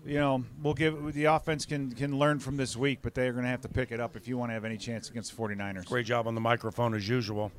you 0.06 0.20
know, 0.20 0.44
we'll 0.62 0.74
give 0.74 1.14
the 1.14 1.26
offense 1.26 1.66
can 1.66 1.92
can 1.92 2.18
learn 2.18 2.40
from 2.40 2.58
this 2.58 2.76
week, 2.76 3.00
but 3.02 3.14
they're 3.14 3.32
going 3.32 3.44
to 3.44 3.50
have 3.50 3.62
to 3.62 3.70
pick 3.70 3.92
it 3.92 4.00
up 4.00 4.16
if 4.16 4.28
you 4.28 4.38
want 4.38 4.50
to 4.50 4.54
have 4.54 4.66
any 4.66 4.78
chance 4.78 5.10
against 5.10 5.36
the 5.36 5.42
49ers. 5.42 5.86
Great 5.86 6.06
job 6.06 6.28
on 6.28 6.36
the 6.36 6.42
microphone 6.42 6.94
as 6.94 7.08
usual. 7.08 7.52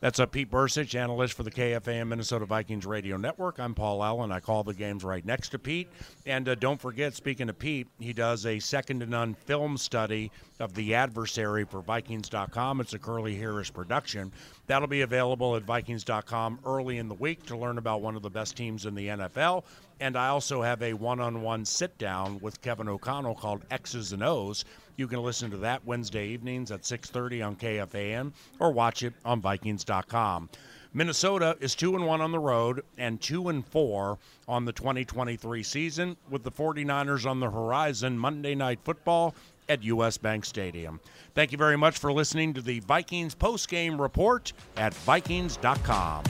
That's 0.00 0.18
a 0.18 0.26
Pete 0.26 0.50
Bercich, 0.50 0.94
analyst 0.94 1.34
for 1.34 1.44
the 1.44 1.50
KFAN 1.50 2.08
Minnesota 2.08 2.44
Vikings 2.44 2.84
Radio 2.84 3.16
Network. 3.16 3.58
I'm 3.58 3.74
Paul 3.74 4.04
Allen. 4.04 4.32
I 4.32 4.40
call 4.40 4.62
the 4.62 4.74
games 4.74 5.02
right 5.02 5.24
next 5.24 5.48
to 5.50 5.58
Pete. 5.58 5.88
And 6.26 6.48
uh, 6.48 6.56
don't 6.56 6.80
forget, 6.80 7.14
speaking 7.14 7.48
of 7.48 7.58
Pete, 7.58 7.88
he 7.98 8.12
does 8.12 8.44
a 8.44 8.58
second 8.58 9.00
to 9.00 9.06
none 9.06 9.34
film 9.34 9.78
study 9.78 10.30
of 10.60 10.74
the 10.74 10.94
adversary 10.94 11.64
for 11.64 11.80
Vikings.com. 11.80 12.80
It's 12.80 12.94
a 12.94 12.98
Curly 12.98 13.34
Harris 13.34 13.70
production. 13.70 14.32
That'll 14.66 14.88
be 14.88 15.02
available 15.02 15.56
at 15.56 15.64
Vikings.com 15.64 16.60
early 16.64 16.98
in 16.98 17.08
the 17.08 17.14
week 17.14 17.44
to 17.46 17.56
learn 17.56 17.78
about 17.78 18.02
one 18.02 18.16
of 18.16 18.22
the 18.22 18.30
best 18.30 18.56
teams 18.56 18.86
in 18.86 18.94
the 18.94 19.08
NFL. 19.08 19.64
And 20.00 20.16
I 20.16 20.28
also 20.28 20.62
have 20.62 20.82
a 20.82 20.92
one 20.92 21.20
on 21.20 21.42
one 21.42 21.64
sit 21.64 21.96
down 21.98 22.38
with 22.40 22.60
Kevin 22.60 22.88
O'Connell 22.88 23.34
called 23.34 23.62
X's 23.70 24.12
and 24.12 24.22
O's. 24.22 24.64
You 24.96 25.08
can 25.08 25.22
listen 25.22 25.50
to 25.50 25.56
that 25.58 25.84
Wednesday 25.84 26.28
evenings 26.28 26.70
at 26.70 26.82
6:30 26.82 27.42
on 27.42 27.56
KFAN 27.56 28.32
or 28.60 28.72
watch 28.72 29.02
it 29.02 29.14
on 29.24 29.40
vikings.com. 29.40 30.48
Minnesota 30.96 31.56
is 31.58 31.74
2 31.74 31.96
and 31.96 32.06
1 32.06 32.20
on 32.20 32.30
the 32.30 32.38
road 32.38 32.84
and 32.96 33.20
2 33.20 33.48
and 33.48 33.66
4 33.66 34.16
on 34.46 34.64
the 34.64 34.72
2023 34.72 35.64
season 35.64 36.16
with 36.30 36.44
the 36.44 36.52
49ers 36.52 37.28
on 37.28 37.40
the 37.40 37.50
horizon 37.50 38.16
Monday 38.16 38.54
night 38.54 38.78
football 38.84 39.34
at 39.68 39.82
US 39.84 40.18
Bank 40.18 40.44
Stadium. 40.44 41.00
Thank 41.34 41.52
you 41.52 41.58
very 41.58 41.76
much 41.76 41.98
for 41.98 42.12
listening 42.12 42.54
to 42.54 42.62
the 42.62 42.80
Vikings 42.80 43.34
post-game 43.34 44.00
report 44.00 44.52
at 44.76 44.94
vikings.com. 44.94 46.24